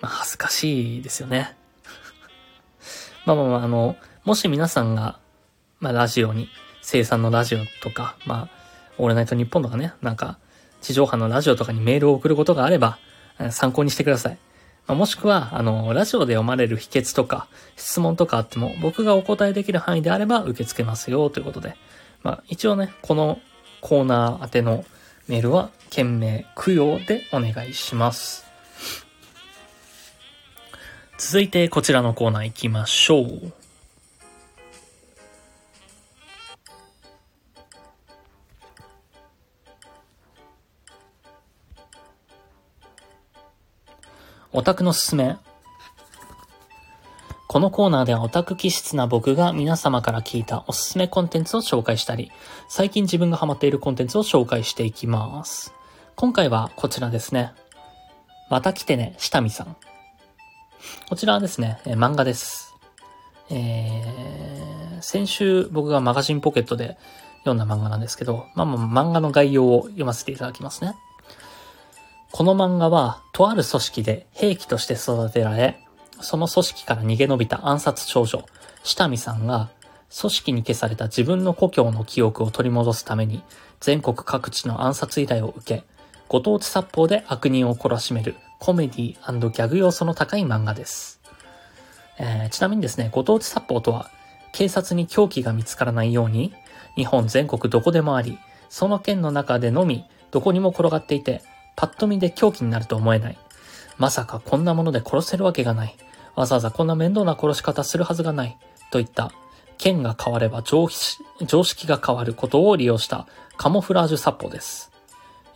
[0.03, 1.57] まあ恥ずかしいですよね。
[3.25, 5.19] まあまあまあ、あの、もし皆さんが、
[5.79, 6.49] まあラジオに、
[6.83, 10.39] 生産のラジオとか、まあ、オールナイトニッポンとかね、なんか、
[10.81, 12.99] 地上波のラジオとかにメールを送ることがあれば、
[13.51, 14.39] 参考にしてください。
[14.87, 21.77] まあ、もしくは、あの、ラジオで読まれる秘訣とか、質問とかあっても、僕がお答えできる範囲であれば受け付けますよ、ということで。
[22.23, 23.39] まあ、一応ね、この
[23.83, 24.85] コーナー宛ての
[25.29, 28.47] メールは、件名、供養でお願いします。
[31.19, 33.53] 続いてこちらのコーナー行きましょう。
[44.53, 45.37] オタクのすすめ。
[47.49, 52.31] このコーナーではオタク気質な僕が皆様から聞いたおすすめコンテンツを紹介したり、
[52.69, 55.78] 最近自分がハマっているコンテンツを紹介していきます。
[56.21, 57.53] 今回はこちらですね。
[58.51, 59.77] また来てね、下見さん。
[61.09, 62.75] こちらはですね、え漫画です。
[63.51, 66.99] えー、先週僕がマガジンポケットで
[67.45, 70.97] 読んだ漫画なんですけど、まあまあ漫画の概要を読ませていただきますね。
[72.33, 75.79] この漫画は、とある組織で兵器として育てられ、
[76.21, 78.45] その組織から逃げ延びた暗殺少女、
[78.83, 79.71] 下見さんが、
[80.21, 83.45] 組織に消された自分の故郷の記憶を取り戻すために、
[83.79, 85.85] 全国各地の暗殺依頼を受け、
[86.29, 91.21] ご当地殺法で悪人を懲らしめるコメディギャグ要素の高い漫画です。
[92.19, 94.11] えー、ちなみにですね、ご当地殺法とは、
[94.53, 96.53] 警察に凶器が見つからないように、
[96.97, 101.43] 日本全国どこでもあり、その県の中でのみ、どこにも転がっていて、
[101.77, 103.39] パッと見で狂気になると思えない。
[103.97, 105.97] まさかこんなもので殺せるわけがない。
[106.35, 108.59] わざわざこんな面倒な殺し方するはずがない。
[108.91, 109.33] といった、
[109.79, 113.27] 剣が変われば常識が変わることを利用した
[113.57, 114.88] カモフラージュ殺法です。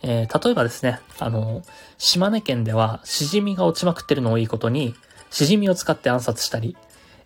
[0.03, 1.63] えー、例えばですね、あの、
[1.97, 4.93] 島根県では、しじみが落ちまくってるのをいいことに、
[5.31, 6.75] しじみを使って暗殺したり、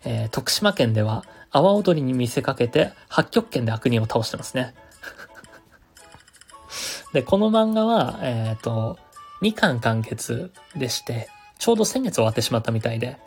[0.04, 4.74] えー、徳島県では、阿波踊りに見せかけて、八極拳で悪人を倒してますね。
[7.12, 8.98] で、この漫画は、えっ、ー、と、
[9.42, 13.18] 2巻完結でして、ちょうど先月終わってしまったみたいで、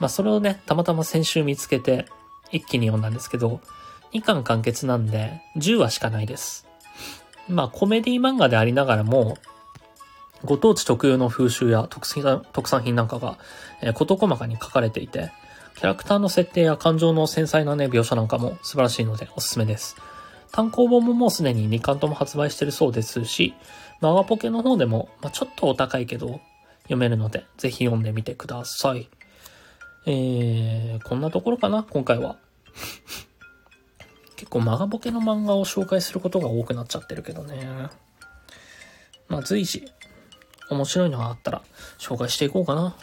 [0.00, 2.06] まあそれをね、たまたま先週見つけて、
[2.50, 3.60] 一気に読んだんですけど、
[4.14, 6.67] 2巻完結なんで、10話しかないです。
[7.48, 9.38] まあコメディ漫画でありながらも、
[10.44, 13.38] ご当地特有の風習や特産品なんかが、
[13.82, 15.32] えー、事細かに書かれていて、
[15.76, 19.96] キャラクターの設定や感情の繊細なね、描写なんかも素晴らしいのでおすすめです。
[20.52, 23.54] 単行本ももうすでに2巻とも発売してるそうですし、
[24.00, 26.40] マガポケの方でも、まあ、ちょっとお高いけど、
[26.82, 29.08] 読めるので、ぜひ読んでみてください。
[30.06, 32.36] えー、こんなところかな、今回は。
[34.38, 37.68] 結構マガボケの漫画を紹介することが多くなっちゃってるけどね。
[39.26, 39.84] まあ随時、
[40.70, 41.62] 面白いのがあったら
[41.98, 42.96] 紹介していこうかな。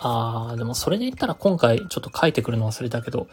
[0.00, 3.28] あー、でもそれで言ったら今回ちょっと書いてくるの忘れたけど、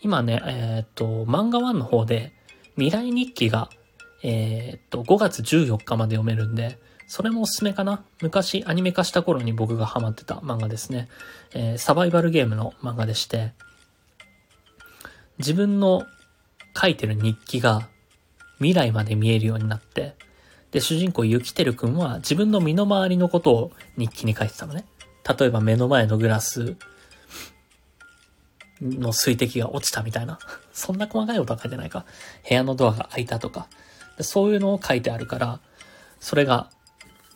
[0.00, 2.32] 今ね、えー、っと、漫画1の方で
[2.76, 3.68] 未来日記が、
[4.22, 11.10] えー、っと、5月14日まで読めるんで、それもおすすめかな昔アニメ化した頃に僕がハマってた漫画ですね。
[11.52, 13.52] えー、サバイバルゲームの漫画でして、
[15.38, 16.06] 自分の
[16.78, 17.88] 書いてる日記が
[18.58, 20.14] 未来まで見えるようになって、
[20.70, 24.84] で、主人公ユキテル君は自分の身の回りのことを日記に書いてたのね。
[25.38, 26.76] 例えば目の前のグラス
[28.80, 30.38] の水滴が落ちたみたいな。
[30.72, 32.04] そんな細かいことは書いてないか。
[32.48, 33.68] 部屋のドアが開いたとか。
[34.20, 35.60] そういうのを書いてあるから、
[36.20, 36.70] それが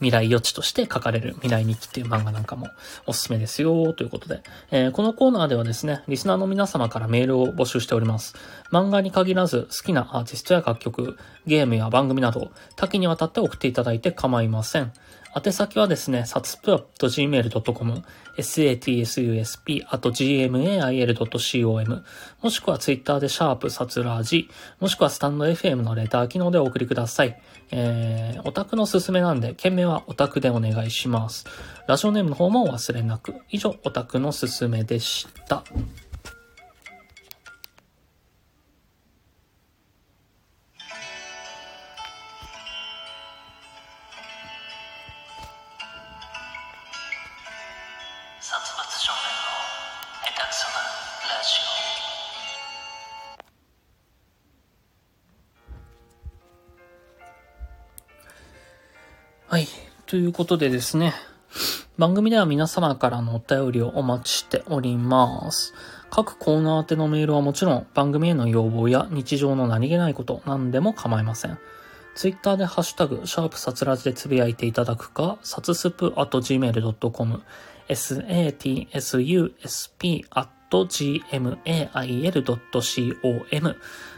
[0.01, 2.69] 未来予知として書かれる未来日記っていう漫画なんかも
[3.07, 8.35] おすすめですよということで、えー、このコーナーではですね、リスナーの皆様からメールを募集しております。
[8.73, 14.93] 漫画に限らず好きなアーティストや楽曲、ゲームや番組など多岐にわたって送っていただいて構いません。
[15.33, 18.03] 宛先はですね、サツプアット gmail.com、
[18.37, 22.05] satsusp あと gmail.com、
[22.43, 24.49] もしくはツイッターでシャープサツラージ、
[24.81, 27.41] もしくはスタンド FM のレター機能でお送りください。
[27.71, 31.47] えー、オタクのすすめなんで、件名はオタクでお願いします。
[31.87, 33.37] ラジオネームの方もお忘れなく。
[33.51, 35.63] 以上、オタクのすすめでした。
[60.11, 61.15] ということでですね。
[61.97, 65.73] 番組では皆様からのお便りをお待ちしております。
[66.11, 71.61] 各コーナー宛てのメールはもちろん番組への要望や日常の何気ないこと何でも構いません。
[72.17, 77.43] ツイッターでハッシュタグ、シャープサツラジでつぶやいていただくか、サツスプ at gmail.com、
[77.89, 81.59] satsusp at gmail.com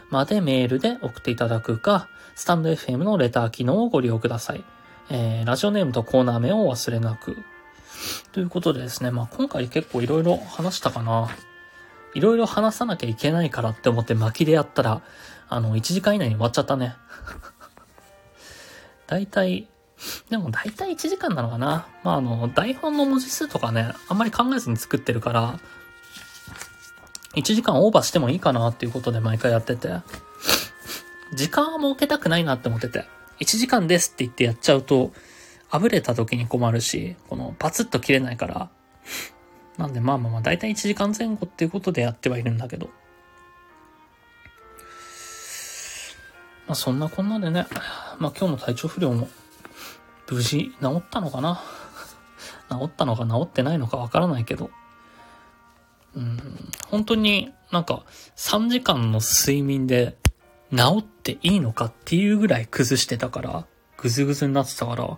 [0.09, 4.63] までメールで送っていただくか、スタンド FM のレター機能をご利用ください。
[5.09, 7.37] えー、ラジオネームとコーナー名を忘れなく。
[8.31, 11.29] ということでですね、まあ今回結構いろいろ話したかな。
[12.13, 15.01] いろいろ話さなきゃいけないからって思って巻きでやったら、
[15.49, 16.95] あの、1時間以内に終わっちゃったね。
[19.07, 19.67] 大体、
[20.29, 21.85] でも大体1時間なのかな。
[22.03, 25.59] まああの、台本の文字数とかね、あんまり考えずに作ってるから、
[27.35, 29.89] 1時間オーバーしてもいいかなっていうことで毎回やってて、
[31.33, 33.07] 時間は設けたくないなって思ってて。
[33.39, 35.11] 1時間ですって言ってやっちゃうと、
[35.69, 38.69] あぶれた時に困るし、このパツッと切れないから、
[39.77, 42.89] なんでまあまあまあ、だいたい1時間前後っていうことでやってはいるんだけど。
[46.67, 47.67] まあそんなこんなでね、
[48.19, 49.27] まあ今日の体調不良も
[50.29, 51.61] 無事治ったのかな？
[52.69, 54.71] 治ったのか治ってないのかわからないけど。
[56.15, 56.39] うん、
[56.89, 58.03] 本当になんか
[58.37, 60.15] 3時間の睡眠で
[60.75, 63.65] 治っていいのかっていうぐらい崩してたから、
[63.97, 65.17] ぐずぐずになってたから、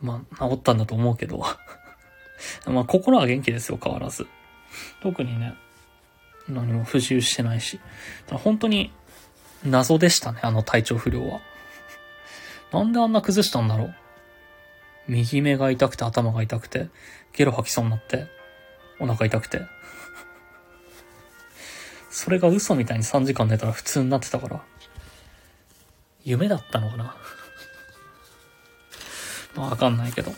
[0.00, 1.38] まあ、治ったんだと思うけど。
[2.66, 4.26] まあ、心は元気ですよ、変わらず。
[5.02, 5.54] 特にね、
[6.48, 7.80] 何も不自由してないし。
[8.28, 8.92] 本当に
[9.64, 11.40] 謎でしたね、あの体調不良は。
[12.72, 13.94] なんであんな崩したんだろう。
[15.08, 16.88] 右目が痛くて頭が痛くて、
[17.32, 18.26] ゲロ吐きそうになって、
[18.98, 19.62] お腹痛くて。
[22.16, 24.62] それが嘘みたいに3時間寝たら普通になってたから、
[26.24, 27.04] 夢だったのかな？
[29.54, 30.32] まあわかんないけど。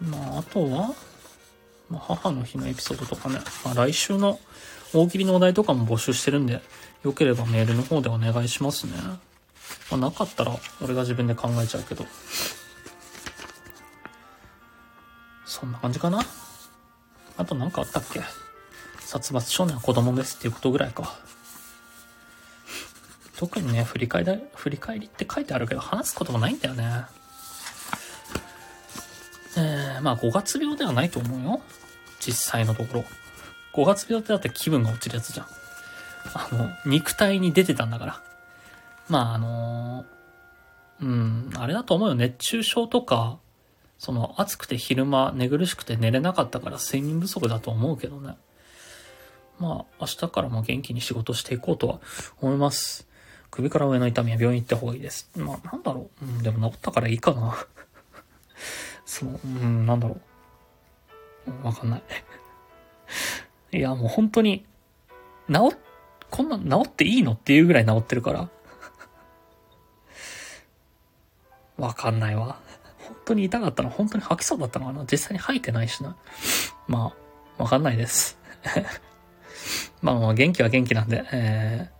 [0.00, 0.92] まああとは、
[1.88, 4.40] まあ母の日のエピソードとかね、まあ来週の
[4.92, 6.62] 大喜利のお題とかも募集してるんで、
[7.04, 8.94] よければメールの方でお願いしますね。
[9.00, 9.20] ま
[9.92, 10.52] あなかったら
[10.82, 12.04] 俺が自分で考えちゃうけど。
[15.46, 16.18] そんな感じかな？
[17.36, 18.20] あと何かあったっけ？
[19.08, 21.16] 殺伐少年は子供ですっていうことぐらいか。
[23.38, 27.06] 特にね、振り返り、振り返りって書いてあるけど、話すこともないんだよね。
[29.56, 31.62] えー、まあ5月病ではないと思うよ。
[32.20, 33.04] 実際のところ。
[33.72, 35.46] 5月病ってだって気分が落ちるやつじゃん。
[36.34, 38.22] あの、肉体に出てたんだから。
[39.08, 42.14] まああのー、うん、あれだと思うよ。
[42.14, 43.38] 熱中症とか、
[43.98, 48.36] その暑くて昼間寝苦しくて寝れなかったから睡眠不足だと思うけどね。
[49.58, 52.00] まあ、明日からも元気に仕事していこうとは
[52.40, 53.08] 思います。
[53.50, 55.30] 首から上の痛みは病院行った方がいいです。
[55.36, 56.24] まあ、なんだろう。
[56.24, 57.56] うん、でも治ったからいいかな。
[59.04, 60.20] その、うん、なんだろ
[61.46, 61.66] う。
[61.66, 62.02] わかんない。
[63.76, 64.64] いや、もう本当に、
[65.48, 65.76] 治、
[66.30, 68.48] こんな治っていいのっていうぐらい治ってるから。
[71.78, 72.60] わかんないわ。
[72.98, 76.16] 本当に痛かったの本当に吐きそうだったのかな実際に吐いてないしな。
[76.86, 77.14] ま
[77.58, 78.38] あ、わかんないです。
[80.02, 81.90] まあまあ、元気は元気なんで、え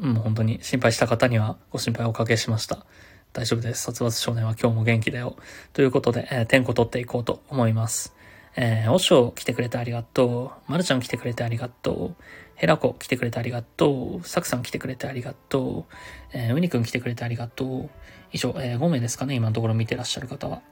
[0.00, 2.84] ー、もう本当に心配した方にはご心配をおかけしました。
[3.32, 3.82] 大丈夫です。
[3.82, 5.36] 殺伐少年は今日も元気だよ。
[5.72, 8.14] ということで、えー、点呼取っていこうと思います。
[8.56, 10.70] えー、おしょう来てくれてありがとう。
[10.70, 12.22] まるちゃん来てくれてありがとう。
[12.56, 14.26] ヘラコ来てくれてありがとう。
[14.26, 15.94] サクさん来てくれてありがとう。
[16.32, 17.90] えー、ウニくん来てくれてありがとう。
[18.32, 20.62] 以上、えー、5名ですかね、今のところ見てらっしゃる方は。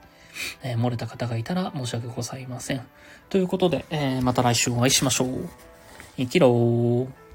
[0.63, 2.85] えー、漏れた方がいたら申し訳ございません。
[3.29, 5.49] ということで、えー、また来週お会いしましょう。
[6.17, 7.26] 生きろー。